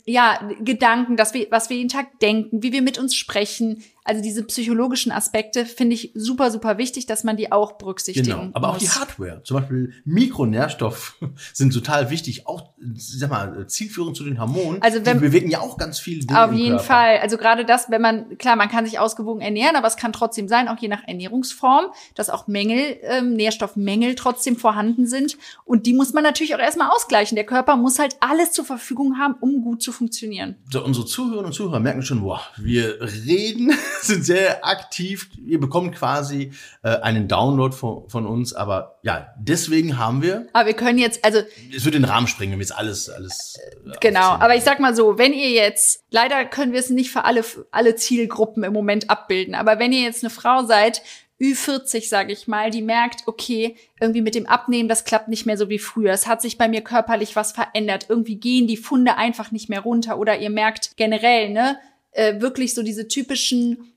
ja, 0.04 0.38
Gedanken, 0.60 1.16
dass 1.16 1.34
wir, 1.34 1.46
was 1.50 1.70
wir 1.70 1.76
jeden 1.76 1.88
Tag 1.88 2.18
denken, 2.20 2.62
wie 2.62 2.72
wir 2.72 2.82
mit 2.82 2.98
uns 2.98 3.14
sprechen, 3.14 3.82
also 4.06 4.20
diese 4.20 4.44
psychologischen 4.44 5.10
Aspekte 5.12 5.64
finde 5.64 5.94
ich 5.94 6.12
super, 6.14 6.50
super 6.50 6.76
wichtig, 6.76 7.06
dass 7.06 7.24
man 7.24 7.38
die 7.38 7.50
auch 7.50 7.72
berücksichtigen 7.72 8.26
Genau, 8.26 8.50
aber 8.52 8.68
muss. 8.68 8.76
auch 8.76 8.78
die 8.78 8.88
Hardware. 8.90 9.42
Zum 9.44 9.56
Beispiel 9.58 9.94
Mikronährstoff 10.04 11.16
sind 11.54 11.72
total 11.72 12.10
wichtig, 12.10 12.46
auch, 12.46 12.68
sag 12.94 13.30
mal, 13.30 13.66
zielführend 13.66 14.14
zu 14.14 14.24
den 14.24 14.38
Hormonen. 14.38 14.82
Also 14.82 15.04
wenn, 15.06 15.16
die 15.18 15.24
bewegen 15.24 15.48
ja 15.48 15.60
auch 15.60 15.78
ganz 15.78 15.98
viele 15.98 16.26
Dinge 16.26 16.44
Auf 16.44 16.52
jeden. 16.52 16.78
Fall. 16.78 17.18
Also 17.18 17.38
gerade 17.38 17.64
das, 17.64 17.90
wenn 17.90 18.02
man, 18.02 18.36
klar, 18.36 18.56
man 18.56 18.68
kann 18.68 18.84
sich 18.84 18.98
ausgewogen 18.98 19.40
ernähren, 19.40 19.74
aber 19.74 19.86
es 19.86 19.96
kann 19.96 20.12
trotzdem 20.12 20.48
sein, 20.48 20.68
auch 20.68 20.76
je 20.78 20.88
nach 20.88 21.02
Ernährungsform, 21.06 21.86
dass 22.14 22.28
auch 22.28 22.46
Mängel, 22.46 22.98
ähm, 23.04 23.32
Nährstoffmängel 23.32 24.16
trotzdem 24.16 24.56
vorhanden 24.56 25.06
sind. 25.06 25.38
Und 25.64 25.86
die 25.86 25.94
muss 25.94 26.12
man 26.12 26.22
natürlich 26.22 26.54
auch 26.54 26.58
erstmal 26.58 26.90
ausgleichen. 26.90 27.36
Der 27.36 27.46
Körper 27.46 27.76
muss 27.76 27.98
halt 27.98 28.16
alles 28.20 28.52
zur 28.52 28.66
Verfügung 28.66 29.18
haben, 29.18 29.36
um 29.40 29.53
gut 29.62 29.82
zu 29.82 29.92
funktionieren. 29.92 30.56
So, 30.70 30.84
unsere 30.84 31.06
Zuhörerinnen 31.06 31.46
und 31.46 31.52
Zuhörer 31.52 31.80
merken 31.80 32.02
schon, 32.02 32.22
boah, 32.22 32.40
wir 32.56 33.00
reden 33.00 33.72
sind 34.00 34.24
sehr 34.24 34.66
aktiv. 34.66 35.28
Ihr 35.46 35.60
bekommt 35.60 35.94
quasi 35.94 36.52
äh, 36.82 36.96
einen 36.96 37.28
Download 37.28 37.74
von, 37.74 38.08
von 38.08 38.26
uns, 38.26 38.52
aber 38.54 38.98
ja, 39.02 39.28
deswegen 39.38 39.98
haben 39.98 40.22
wir. 40.22 40.46
Aber 40.52 40.66
wir 40.66 40.74
können 40.74 40.98
jetzt, 40.98 41.24
also. 41.24 41.40
Es 41.74 41.84
wird 41.84 41.94
in 41.94 42.02
den 42.02 42.10
Rahmen 42.10 42.26
springen, 42.26 42.52
wenn 42.52 42.58
wir 42.58 42.64
jetzt 42.64 42.76
alles, 42.76 43.08
alles. 43.08 43.58
Äh, 43.84 43.92
genau, 44.00 44.30
aber 44.30 44.56
ich 44.56 44.64
sag 44.64 44.80
mal 44.80 44.94
so, 44.94 45.18
wenn 45.18 45.32
ihr 45.32 45.50
jetzt, 45.50 46.04
leider 46.10 46.44
können 46.44 46.72
wir 46.72 46.80
es 46.80 46.90
nicht 46.90 47.10
für 47.10 47.24
alle, 47.24 47.44
alle 47.70 47.94
Zielgruppen 47.94 48.64
im 48.64 48.72
Moment 48.72 49.10
abbilden, 49.10 49.54
aber 49.54 49.78
wenn 49.78 49.92
ihr 49.92 50.02
jetzt 50.02 50.24
eine 50.24 50.30
Frau 50.30 50.64
seid, 50.64 51.02
Ü40, 51.40 52.08
sage 52.08 52.32
ich 52.32 52.46
mal, 52.46 52.70
die 52.70 52.82
merkt, 52.82 53.26
okay, 53.26 53.76
irgendwie 54.00 54.22
mit 54.22 54.34
dem 54.34 54.46
Abnehmen, 54.46 54.88
das 54.88 55.04
klappt 55.04 55.28
nicht 55.28 55.46
mehr 55.46 55.56
so 55.56 55.68
wie 55.68 55.78
früher. 55.78 56.12
Es 56.12 56.26
hat 56.26 56.40
sich 56.40 56.58
bei 56.58 56.68
mir 56.68 56.80
körperlich 56.80 57.34
was 57.36 57.52
verändert. 57.52 58.06
Irgendwie 58.08 58.36
gehen 58.36 58.66
die 58.66 58.76
Funde 58.76 59.16
einfach 59.16 59.50
nicht 59.50 59.68
mehr 59.68 59.80
runter. 59.80 60.18
Oder 60.18 60.38
ihr 60.38 60.50
merkt 60.50 60.96
generell, 60.96 61.50
ne, 61.50 61.78
äh, 62.12 62.40
wirklich 62.40 62.74
so 62.74 62.82
diese 62.82 63.08
typischen 63.08 63.94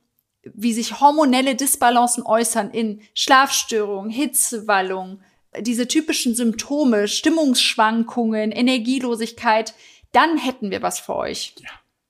wie 0.55 0.73
sich 0.73 0.99
hormonelle 0.99 1.55
Disbalancen 1.55 2.23
äußern 2.25 2.71
in 2.71 3.01
Schlafstörungen, 3.13 4.09
Hitzewallung, 4.09 5.21
diese 5.59 5.87
typischen 5.87 6.35
Symptome, 6.35 7.07
Stimmungsschwankungen, 7.07 8.51
Energielosigkeit, 8.51 9.73
dann 10.11 10.37
hätten 10.37 10.71
wir 10.71 10.81
was 10.81 10.99
für 10.99 11.15
euch. 11.15 11.55
Ja. 11.59 11.69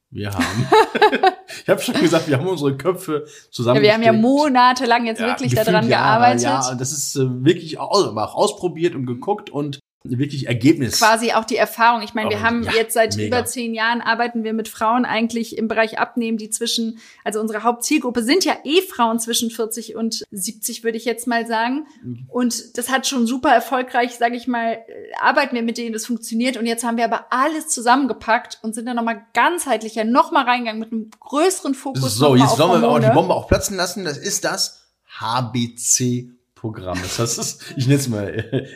Wir 0.09 0.31
haben. 0.33 0.67
ich 1.63 1.69
habe 1.69 1.81
schon 1.81 1.95
gesagt, 1.95 2.27
wir 2.27 2.37
haben 2.37 2.47
unsere 2.47 2.77
Köpfe 2.77 3.25
zusammen. 3.51 3.77
Ja, 3.77 3.81
wir 3.81 3.93
haben 3.93 4.03
ja 4.03 4.13
monatelang 4.13 5.05
jetzt 5.05 5.19
ja, 5.19 5.27
wirklich 5.27 5.53
daran 5.53 5.87
gearbeitet. 5.87 6.43
Ja, 6.43 6.75
das 6.75 6.91
ist 6.91 7.15
äh, 7.15 7.43
wirklich 7.43 7.77
auch, 7.79 7.91
auch 7.91 8.35
ausprobiert 8.35 8.95
und 8.95 9.05
geguckt 9.05 9.49
und 9.49 9.79
wirklich 10.09 10.47
Ergebnis. 10.47 10.97
Quasi 10.97 11.31
auch 11.33 11.45
die 11.45 11.57
Erfahrung. 11.57 12.01
Ich 12.01 12.13
meine, 12.13 12.29
wir 12.29 12.41
haben 12.41 12.63
ja, 12.63 12.71
jetzt 12.73 12.93
seit 12.93 13.15
mega. 13.15 13.37
über 13.39 13.45
zehn 13.45 13.73
Jahren 13.73 14.01
arbeiten 14.01 14.43
wir 14.43 14.53
mit 14.53 14.67
Frauen 14.67 15.05
eigentlich 15.05 15.57
im 15.57 15.67
Bereich 15.67 15.99
Abnehmen, 15.99 16.37
die 16.37 16.49
zwischen, 16.49 16.99
also 17.23 17.39
unsere 17.39 17.63
Hauptzielgruppe 17.63 18.23
sind 18.23 18.45
ja 18.45 18.57
eh 18.63 18.81
Frauen 18.81 19.19
zwischen 19.19 19.51
40 19.51 19.95
und 19.95 20.23
70, 20.31 20.83
würde 20.83 20.97
ich 20.97 21.05
jetzt 21.05 21.27
mal 21.27 21.45
sagen. 21.45 21.87
Und 22.27 22.77
das 22.77 22.89
hat 22.89 23.07
schon 23.07 23.27
super 23.27 23.49
erfolgreich, 23.49 24.15
sage 24.15 24.35
ich 24.35 24.47
mal, 24.47 24.79
arbeiten 25.19 25.55
wir 25.55 25.63
mit 25.63 25.77
denen, 25.77 25.93
das 25.93 26.05
funktioniert. 26.05 26.57
Und 26.57 26.65
jetzt 26.65 26.83
haben 26.83 26.97
wir 26.97 27.05
aber 27.05 27.27
alles 27.31 27.67
zusammengepackt 27.67 28.59
und 28.61 28.75
sind 28.75 28.85
dann 28.85 28.95
nochmal 28.95 29.25
ganzheitlicher 29.33 30.03
nochmal 30.03 30.45
reingegangen 30.45 30.79
mit 30.79 30.91
einem 30.91 31.11
größeren 31.19 31.73
Fokus. 31.73 32.15
So, 32.15 32.35
jetzt 32.35 32.57
sollen 32.57 32.81
wir 32.81 32.87
auch 32.87 32.99
die 32.99 33.09
Bombe 33.09 33.33
auch 33.33 33.47
platzen 33.47 33.77
lassen. 33.77 34.05
Das 34.05 34.17
ist 34.17 34.45
das 34.45 34.83
HBC 35.19 36.37
Programm. 36.71 36.97
Das 37.01 37.19
heißt, 37.19 37.73
ich 37.75 37.88
nenne 37.88 37.99
es 37.99 38.08
mal 38.08 38.27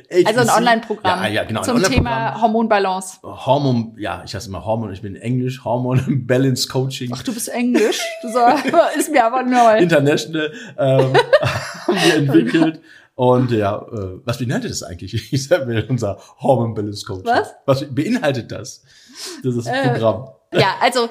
äh, 0.09 0.25
Also 0.25 0.41
ein 0.41 0.49
Online-Programm 0.49 1.23
ja, 1.23 1.27
ja, 1.27 1.43
genau, 1.43 1.61
zum 1.61 1.75
Online 1.75 1.93
Thema 1.93 2.41
Hormonbalance. 2.41 3.17
Hormon, 3.23 3.95
ja, 3.97 4.23
ich 4.25 4.33
heiße 4.33 4.49
immer 4.49 4.65
Hormon, 4.65 4.93
ich 4.93 5.01
bin 5.01 5.15
Englisch, 5.15 5.63
Hormon 5.63 6.25
Balance 6.27 6.67
Coaching. 6.67 7.11
Ach, 7.13 7.23
du 7.23 7.33
bist 7.33 7.49
Englisch? 7.49 8.01
Du 8.21 8.31
sagst, 8.31 8.65
ist 8.97 9.11
mir 9.11 9.25
aber 9.25 9.43
neu. 9.43 9.77
International 9.77 10.51
ähm, 10.77 11.13
haben 11.87 11.97
wir 12.03 12.15
entwickelt. 12.15 12.81
Und 13.15 13.51
ja, 13.51 13.77
äh, 13.77 14.19
was 14.23 14.39
beinhaltet 14.39 14.71
das 14.71 14.83
eigentlich? 14.83 15.33
Ich 15.33 15.47
sag 15.47 15.67
mir 15.67 15.85
unser 15.89 16.17
Hormon 16.39 16.73
Balance 16.73 17.05
Coaching. 17.05 17.25
Was? 17.25 17.53
Was 17.65 17.85
beinhaltet 17.93 18.51
das? 18.51 18.83
Das 19.43 19.55
ist 19.55 19.67
das 19.67 19.73
äh, 19.73 19.89
Programm. 19.89 20.29
Ja, 20.53 20.75
also 20.81 21.09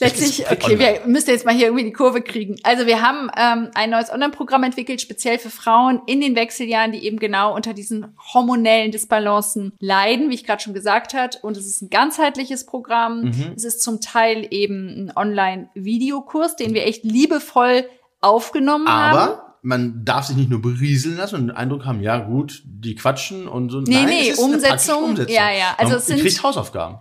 Letztlich, 0.00 0.48
okay, 0.48 0.78
wir 0.78 1.00
müssen 1.06 1.30
jetzt 1.30 1.44
mal 1.44 1.54
hier 1.54 1.66
irgendwie 1.66 1.84
die 1.84 1.92
Kurve 1.92 2.22
kriegen. 2.22 2.54
Also 2.62 2.86
wir 2.86 3.02
haben 3.02 3.30
ähm, 3.36 3.70
ein 3.74 3.90
neues 3.90 4.12
Online-Programm 4.12 4.62
entwickelt, 4.62 5.00
speziell 5.00 5.38
für 5.38 5.50
Frauen 5.50 6.02
in 6.06 6.20
den 6.20 6.36
Wechseljahren, 6.36 6.92
die 6.92 7.04
eben 7.04 7.18
genau 7.18 7.54
unter 7.54 7.74
diesen 7.74 8.14
hormonellen 8.32 8.92
Disbalancen 8.92 9.72
leiden, 9.80 10.30
wie 10.30 10.34
ich 10.34 10.44
gerade 10.44 10.62
schon 10.62 10.72
gesagt 10.72 11.14
hat. 11.14 11.40
Und 11.42 11.56
es 11.56 11.66
ist 11.66 11.82
ein 11.82 11.90
ganzheitliches 11.90 12.64
Programm. 12.64 13.22
Mhm. 13.22 13.52
Es 13.56 13.64
ist 13.64 13.82
zum 13.82 14.00
Teil 14.00 14.46
eben 14.50 15.08
ein 15.08 15.12
Online-Videokurs, 15.16 16.54
den 16.54 16.74
wir 16.74 16.86
echt 16.86 17.02
liebevoll 17.02 17.84
aufgenommen 18.20 18.86
Aber 18.86 19.20
haben 19.20 19.38
man 19.60 20.04
darf 20.04 20.24
sich 20.24 20.36
nicht 20.36 20.48
nur 20.48 20.62
berieseln 20.62 21.16
lassen 21.16 21.34
und 21.34 21.46
den 21.48 21.56
Eindruck 21.56 21.84
haben, 21.84 22.00
ja 22.00 22.18
gut, 22.18 22.62
die 22.64 22.94
quatschen 22.94 23.48
und 23.48 23.70
so. 23.70 23.80
Nee, 23.80 23.92
Nein, 23.92 24.06
nee, 24.06 24.32
Umsetzung, 24.34 25.02
Umsetzung. 25.02 25.34
Ja, 25.34 25.50
ja. 25.50 25.74
Also 25.76 25.94
man 25.94 25.98
es 25.98 26.06
sind 26.06 26.42
Hausaufgaben 26.42 26.98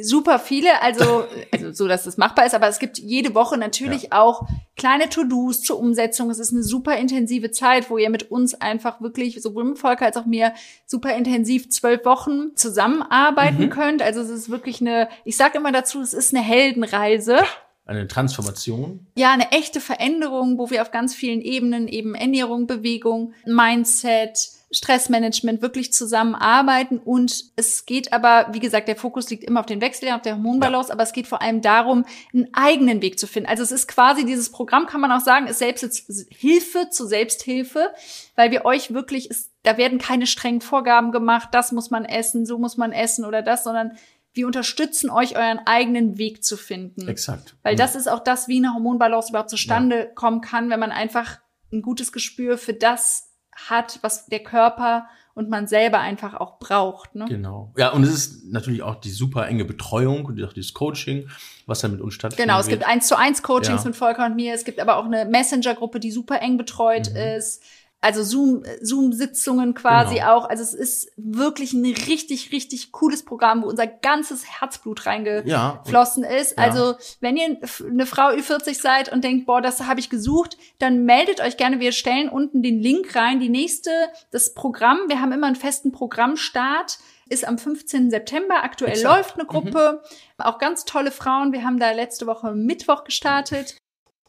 super 0.00 0.38
viele, 0.38 0.80
also, 0.80 1.24
also 1.50 1.72
so, 1.72 1.88
dass 1.88 2.06
es 2.06 2.16
machbar 2.16 2.46
ist, 2.46 2.54
aber 2.54 2.68
es 2.68 2.78
gibt 2.78 2.98
jede 2.98 3.34
Woche 3.34 3.58
natürlich 3.58 4.04
ja. 4.04 4.20
auch 4.20 4.46
kleine 4.76 5.08
To-Dos 5.08 5.62
zur 5.62 5.78
Umsetzung. 5.78 6.30
Es 6.30 6.38
ist 6.38 6.52
eine 6.52 6.62
super 6.62 6.96
intensive 6.96 7.50
Zeit, 7.50 7.90
wo 7.90 7.98
ihr 7.98 8.10
mit 8.10 8.30
uns 8.30 8.54
einfach 8.54 9.00
wirklich, 9.00 9.42
sowohl 9.42 9.64
mit 9.64 9.78
Volker 9.78 10.06
als 10.06 10.16
auch 10.16 10.26
mir, 10.26 10.54
super 10.86 11.14
intensiv 11.14 11.68
zwölf 11.70 12.04
Wochen 12.04 12.56
zusammenarbeiten 12.56 13.64
mhm. 13.64 13.70
könnt. 13.70 14.02
Also 14.02 14.20
es 14.20 14.30
ist 14.30 14.50
wirklich 14.50 14.80
eine, 14.80 15.08
ich 15.24 15.36
sage 15.36 15.58
immer 15.58 15.72
dazu, 15.72 16.00
es 16.00 16.14
ist 16.14 16.34
eine 16.34 16.44
Heldenreise. 16.44 17.38
Eine 17.84 18.06
Transformation? 18.06 19.06
Ja, 19.16 19.32
eine 19.32 19.50
echte 19.50 19.80
Veränderung, 19.80 20.56
wo 20.56 20.70
wir 20.70 20.82
auf 20.82 20.92
ganz 20.92 21.14
vielen 21.14 21.40
Ebenen 21.40 21.88
eben 21.88 22.14
Ernährung, 22.14 22.66
Bewegung, 22.66 23.34
Mindset, 23.44 24.50
Stressmanagement 24.72 25.60
wirklich 25.60 25.92
zusammenarbeiten 25.92 26.98
und 26.98 27.44
es 27.56 27.84
geht 27.84 28.12
aber, 28.12 28.48
wie 28.52 28.58
gesagt, 28.58 28.88
der 28.88 28.96
Fokus 28.96 29.28
liegt 29.28 29.44
immer 29.44 29.60
auf 29.60 29.66
den 29.66 29.80
Wechsel, 29.80 30.10
auf 30.10 30.22
der 30.22 30.34
Hormonbalance, 30.34 30.88
ja. 30.88 30.94
aber 30.94 31.02
es 31.02 31.12
geht 31.12 31.26
vor 31.26 31.42
allem 31.42 31.60
darum, 31.60 32.04
einen 32.32 32.48
eigenen 32.54 33.02
Weg 33.02 33.18
zu 33.18 33.26
finden. 33.26 33.48
Also 33.48 33.62
es 33.62 33.70
ist 33.70 33.86
quasi 33.86 34.24
dieses 34.24 34.50
Programm, 34.50 34.86
kann 34.86 35.02
man 35.02 35.12
auch 35.12 35.20
sagen, 35.20 35.46
ist 35.46 35.58
selbst 35.58 35.84
Hilfe 36.30 36.88
zur 36.90 37.06
Selbsthilfe, 37.06 37.92
weil 38.34 38.50
wir 38.50 38.64
euch 38.64 38.94
wirklich, 38.94 39.30
ist, 39.30 39.52
da 39.62 39.76
werden 39.76 39.98
keine 39.98 40.26
strengen 40.26 40.62
Vorgaben 40.62 41.12
gemacht, 41.12 41.50
das 41.52 41.72
muss 41.72 41.90
man 41.90 42.04
essen, 42.06 42.46
so 42.46 42.58
muss 42.58 42.78
man 42.78 42.92
essen 42.92 43.24
oder 43.26 43.42
das, 43.42 43.64
sondern 43.64 43.92
wir 44.32 44.46
unterstützen 44.46 45.10
euch, 45.10 45.36
euren 45.36 45.60
eigenen 45.66 46.16
Weg 46.16 46.42
zu 46.42 46.56
finden. 46.56 47.06
Exakt. 47.06 47.56
Weil 47.62 47.76
das 47.76 47.94
ist 47.94 48.08
auch 48.08 48.20
das, 48.20 48.48
wie 48.48 48.56
eine 48.56 48.72
Hormonbalance 48.72 49.28
überhaupt 49.28 49.50
zustande 49.50 49.98
ja. 49.98 50.06
kommen 50.06 50.40
kann, 50.40 50.70
wenn 50.70 50.80
man 50.80 50.92
einfach 50.92 51.38
ein 51.70 51.82
gutes 51.82 52.12
Gespür 52.12 52.56
für 52.56 52.74
das 52.74 53.31
hat, 53.54 53.98
was 54.02 54.26
der 54.26 54.40
Körper 54.40 55.06
und 55.34 55.48
man 55.48 55.66
selber 55.66 56.00
einfach 56.00 56.34
auch 56.34 56.58
braucht. 56.58 57.14
Ne? 57.14 57.24
Genau. 57.28 57.72
Ja, 57.76 57.90
und 57.90 58.02
es 58.02 58.10
ist 58.10 58.44
natürlich 58.52 58.82
auch 58.82 58.96
die 58.96 59.10
super 59.10 59.46
enge 59.46 59.64
Betreuung 59.64 60.26
und 60.26 60.42
auch 60.44 60.52
dieses 60.52 60.74
Coaching, 60.74 61.28
was 61.66 61.80
dann 61.80 61.92
mit 61.92 62.00
uns 62.00 62.14
stattfindet. 62.14 62.46
Genau, 62.46 62.60
es 62.60 62.68
gibt 62.68 62.86
eins 62.86 63.08
zu 63.08 63.16
eins 63.16 63.42
Coachings 63.42 63.82
ja. 63.82 63.88
mit 63.88 63.96
Volker 63.96 64.26
und 64.26 64.36
mir. 64.36 64.52
Es 64.54 64.64
gibt 64.64 64.78
aber 64.78 64.96
auch 64.96 65.06
eine 65.06 65.24
Messenger-Gruppe, 65.24 66.00
die 66.00 66.10
super 66.10 66.40
eng 66.42 66.58
betreut 66.58 67.10
mhm. 67.10 67.16
ist. 67.16 67.62
Also 68.04 68.22
Zoom, 68.24 68.64
Zoom-Sitzungen 68.80 69.74
quasi 69.74 70.16
Genau. 70.16 70.36
auch. 70.36 70.48
Also 70.48 70.62
es 70.62 70.74
ist 70.74 71.12
wirklich 71.16 71.72
ein 71.72 71.84
richtig, 71.84 72.52
richtig 72.52 72.92
cooles 72.92 73.24
Programm, 73.24 73.62
wo 73.62 73.68
unser 73.68 73.86
ganzes 73.86 74.44
Herzblut 74.60 75.06
reingeflossen 75.06 76.24
Ja, 76.24 76.30
ist. 76.30 76.58
ja. 76.58 76.64
Also 76.64 76.96
wenn 77.20 77.36
ihr 77.36 77.58
eine 77.88 78.06
Frau 78.06 78.28
Ü40 78.30 78.80
seid 78.80 79.12
und 79.12 79.22
denkt, 79.24 79.46
boah, 79.46 79.60
das 79.62 79.80
habe 79.86 80.00
ich 80.00 80.10
gesucht, 80.10 80.56
dann 80.78 81.04
meldet 81.04 81.40
euch 81.40 81.56
gerne. 81.56 81.80
Wir 81.80 81.92
stellen 81.92 82.28
unten 82.28 82.62
den 82.62 82.80
Link 82.80 83.14
rein. 83.14 83.40
Die 83.40 83.48
nächste, 83.48 83.90
das 84.32 84.52
Programm, 84.52 84.98
wir 85.08 85.20
haben 85.20 85.32
immer 85.32 85.46
einen 85.46 85.56
festen 85.56 85.92
Programmstart, 85.92 86.98
ist 87.28 87.46
am 87.46 87.56
15. 87.56 88.10
September. 88.10 88.62
Aktuell 88.64 88.92
Exakt. 88.92 89.16
läuft 89.16 89.34
eine 89.36 89.46
Gruppe. 89.46 90.02
Auch 90.38 90.58
ganz 90.58 90.84
tolle 90.84 91.10
Frauen. 91.12 91.52
Wir 91.52 91.64
haben 91.64 91.78
da 91.78 91.92
letzte 91.92 92.26
Woche 92.26 92.52
Mittwoch 92.52 93.04
gestartet. 93.04 93.76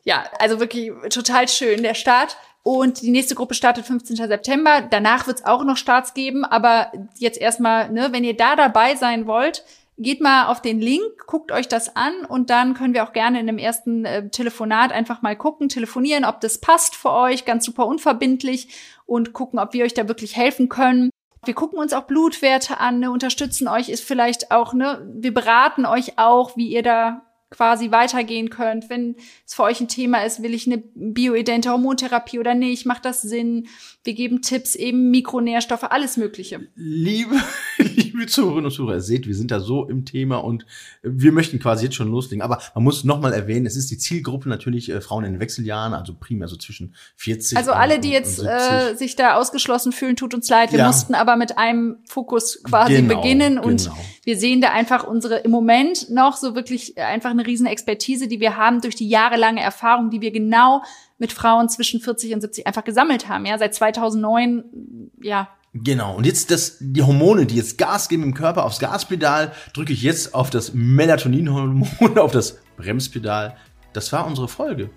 Ja, 0.04 0.26
also 0.40 0.60
wirklich 0.60 0.92
total 1.10 1.48
schön, 1.48 1.84
der 1.84 1.94
Start. 1.94 2.38
Und 2.64 3.02
die 3.02 3.12
nächste 3.12 3.36
Gruppe 3.36 3.56
startet 3.56 3.86
15. 3.86 4.16
September. 4.16 4.82
Danach 4.90 5.28
wird 5.28 5.40
es 5.40 5.46
auch 5.46 5.66
noch 5.66 5.76
Starts 5.76 6.14
geben, 6.14 6.46
aber 6.46 6.92
jetzt 7.18 7.40
erstmal, 7.40 7.92
ne, 7.92 8.10
wenn 8.12 8.24
ihr 8.24 8.38
da 8.38 8.56
dabei 8.56 8.96
sein 8.96 9.28
wollt, 9.28 9.66
geht 9.98 10.22
mal 10.22 10.48
auf 10.48 10.62
den 10.62 10.80
Link, 10.80 11.04
guckt 11.28 11.52
euch 11.52 11.68
das 11.68 11.96
an 11.96 12.26
und 12.28 12.50
dann 12.50 12.74
können 12.74 12.94
wir 12.94 13.04
auch 13.04 13.14
gerne 13.14 13.40
in 13.40 13.48
dem 13.48 13.58
ersten 13.58 14.06
äh, 14.06 14.30
Telefonat 14.30 14.92
einfach 14.92 15.22
mal 15.22 15.36
gucken, 15.36 15.70
telefonieren, 15.70 16.26
ob 16.26 16.42
das 16.42 16.58
passt 16.58 16.96
für 16.96 17.12
euch, 17.12 17.46
ganz 17.46 17.66
super 17.66 17.86
unverbindlich 17.86 18.70
und 19.06 19.34
gucken, 19.34 19.60
ob 19.60 19.74
wir 19.74 19.84
euch 19.84 19.94
da 19.94 20.08
wirklich 20.08 20.36
helfen 20.36 20.70
können. 20.70 21.10
Wir 21.46 21.54
gucken 21.54 21.78
uns 21.78 21.94
auch 21.94 22.04
Blutwerte 22.04 22.80
an, 22.80 23.00
ne, 23.00 23.12
unterstützen 23.12 23.68
euch, 23.68 23.90
ist 23.90 24.04
vielleicht 24.04 24.52
auch, 24.52 24.74
ne, 24.74 25.06
wir 25.14 25.34
beraten 25.34 25.86
euch 25.86 26.18
auch, 26.18 26.56
wie 26.58 26.70
ihr 26.70 26.82
da 26.82 27.22
quasi 27.54 27.92
weitergehen 27.92 28.50
könnt. 28.50 28.90
Wenn 28.90 29.16
es 29.46 29.54
für 29.54 29.64
euch 29.64 29.80
ein 29.80 29.88
Thema 29.88 30.26
ist, 30.26 30.42
will 30.42 30.54
ich 30.54 30.66
eine 30.66 30.80
bioidente 30.96 31.70
Hormontherapie 31.70 32.40
oder 32.40 32.56
nicht, 32.56 32.86
macht 32.86 33.06
das 33.06 33.22
Sinn? 33.22 33.68
Wir 34.06 34.16
geben 34.16 34.42
Tipps, 34.42 34.76
eben 34.76 35.12
Mikronährstoffe, 35.12 35.84
alles 35.90 36.18
Mögliche. 36.18 36.68
Liebe, 36.76 37.36
liebe 37.78 38.26
Zuhörerinnen 38.26 38.66
und 38.66 38.72
Zuhörer, 38.72 38.96
ihr 38.96 39.02
seht, 39.02 39.28
wir 39.28 39.36
sind 39.36 39.50
da 39.50 39.62
so 39.62 39.88
im 39.88 40.04
Thema 40.04 40.44
und 40.44 40.66
wir 41.04 41.32
möchten 41.32 41.58
quasi 41.60 41.86
jetzt 41.86 41.96
schon 41.96 42.10
loslegen. 42.12 42.42
Aber 42.42 42.62
man 42.76 42.84
muss 42.84 43.06
nochmal 43.06 43.32
erwähnen, 43.32 43.66
es 43.66 43.78
ist 43.78 43.92
die 43.92 43.98
Zielgruppe 43.98 44.50
natürlich 44.50 44.90
äh, 44.90 45.00
Frauen 45.00 45.24
in 45.24 45.32
den 45.34 45.40
Wechseljahren, 45.40 45.94
also 45.94 46.14
primär 46.20 46.50
so 46.50 46.58
zwischen 46.58 46.96
40 47.16 47.58
Also 47.58 47.72
alle, 47.72 48.00
die 48.00 48.10
jetzt 48.10 48.42
70. 48.42 48.50
äh, 48.50 48.96
sich 48.96 49.16
da 49.16 49.36
ausgeschlossen 49.36 49.94
fühlen, 49.94 50.18
tut 50.18 50.34
uns 50.34 50.50
leid. 50.50 50.74
Wir 50.74 50.80
Ja. 50.80 50.88
mussten 50.88 51.16
aber 51.16 51.38
mit 51.38 51.58
einem 51.58 51.98
Fokus 52.06 52.62
quasi 52.64 52.96
Genau, 52.96 53.16
beginnen 53.22 53.58
und 53.58 53.84
genau. 53.86 53.96
wir 54.26 54.38
sehen 54.38 54.60
da 54.60 54.72
einfach 54.72 55.06
unsere 55.06 55.38
im 55.38 55.52
Moment 55.52 56.10
noch 56.10 56.36
so 56.36 56.56
wirklich 56.56 56.98
einfach 56.98 57.30
eine 57.30 57.46
riesen 57.48 57.68
Expertise, 57.68 58.28
die 58.28 58.42
wir 58.42 58.58
haben 58.58 58.82
durch 58.82 58.96
die 58.96 59.08
jahrelange 59.08 59.62
Erfahrung, 59.62 60.10
die 60.10 60.20
wir 60.20 60.32
genau 60.32 60.82
mit 61.18 61.32
Frauen 61.34 61.70
zwischen 61.70 62.00
40 62.00 62.34
und 62.34 62.42
70 62.42 62.68
einfach 62.68 62.84
gesammelt 62.84 63.30
haben. 63.30 63.46
Ja, 63.46 63.58
seit 63.58 63.74
2009, 63.76 65.12
ja, 65.22 65.50
Genau, 65.76 66.16
und 66.16 66.28
jetzt 66.28 66.52
das, 66.52 66.78
die 66.80 67.02
Hormone, 67.02 67.48
die 67.48 67.56
jetzt 67.56 67.80
Gas 67.80 68.08
geben 68.08 68.22
im 68.22 68.36
Körper, 68.36 68.64
aufs 68.64 68.78
Gaspedal, 68.78 69.54
drücke 69.74 69.92
ich 69.92 70.04
jetzt 70.04 70.36
auf 70.36 70.52
das 70.52 70.74
Melatoninhormon, 70.76 71.90
auf 72.20 72.32
das 72.32 72.60
Bremspedal. 72.78 73.58
Das 73.92 74.14
war 74.14 74.28
unsere 74.28 74.48
Folge, 74.48 74.92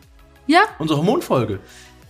ja. 0.46 0.60
unsere 0.78 0.98
Hormonfolge. 0.98 1.60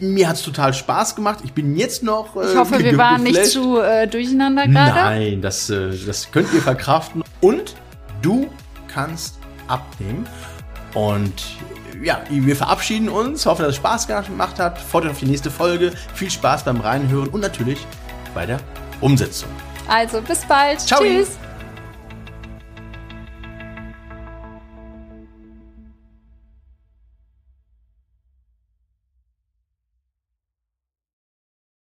Mir 0.00 0.28
hat's 0.28 0.42
total 0.42 0.74
Spaß 0.74 1.14
gemacht. 1.14 1.38
Ich 1.44 1.52
bin 1.52 1.76
jetzt 1.76 2.02
noch. 2.02 2.34
äh, 2.36 2.50
Ich 2.50 2.56
hoffe, 2.56 2.80
wir 2.80 2.98
waren 2.98 3.22
nicht 3.22 3.46
zu 3.46 3.78
äh, 3.78 4.08
durcheinander 4.08 4.66
gerade. 4.66 4.94
Nein, 4.94 5.40
das, 5.42 5.70
äh, 5.70 5.96
das 6.04 6.30
könnt 6.32 6.52
ihr 6.52 6.60
verkraften. 6.60 7.22
Und 7.40 7.76
du 8.20 8.48
kannst 8.88 9.38
abnehmen. 9.68 10.26
Und 10.92 11.32
ja, 12.02 12.22
wir 12.28 12.56
verabschieden 12.56 13.08
uns. 13.08 13.46
Hoffe, 13.46 13.62
dass 13.62 13.70
es 13.72 13.76
Spaß 13.76 14.06
gemacht 14.06 14.58
hat. 14.58 14.78
Freut 14.80 15.04
euch 15.04 15.10
auf 15.10 15.18
die 15.18 15.26
nächste 15.26 15.50
Folge. 15.50 15.92
Viel 16.14 16.30
Spaß 16.30 16.64
beim 16.64 16.80
Reinhören 16.80 17.28
und 17.28 17.40
natürlich 17.40 17.86
bei 18.34 18.46
der 18.46 18.58
Umsetzung. 19.00 19.50
Also 19.88 20.20
bis 20.20 20.44
bald. 20.44 20.80
Ciao. 20.80 21.00
Tschüss. 21.00 21.38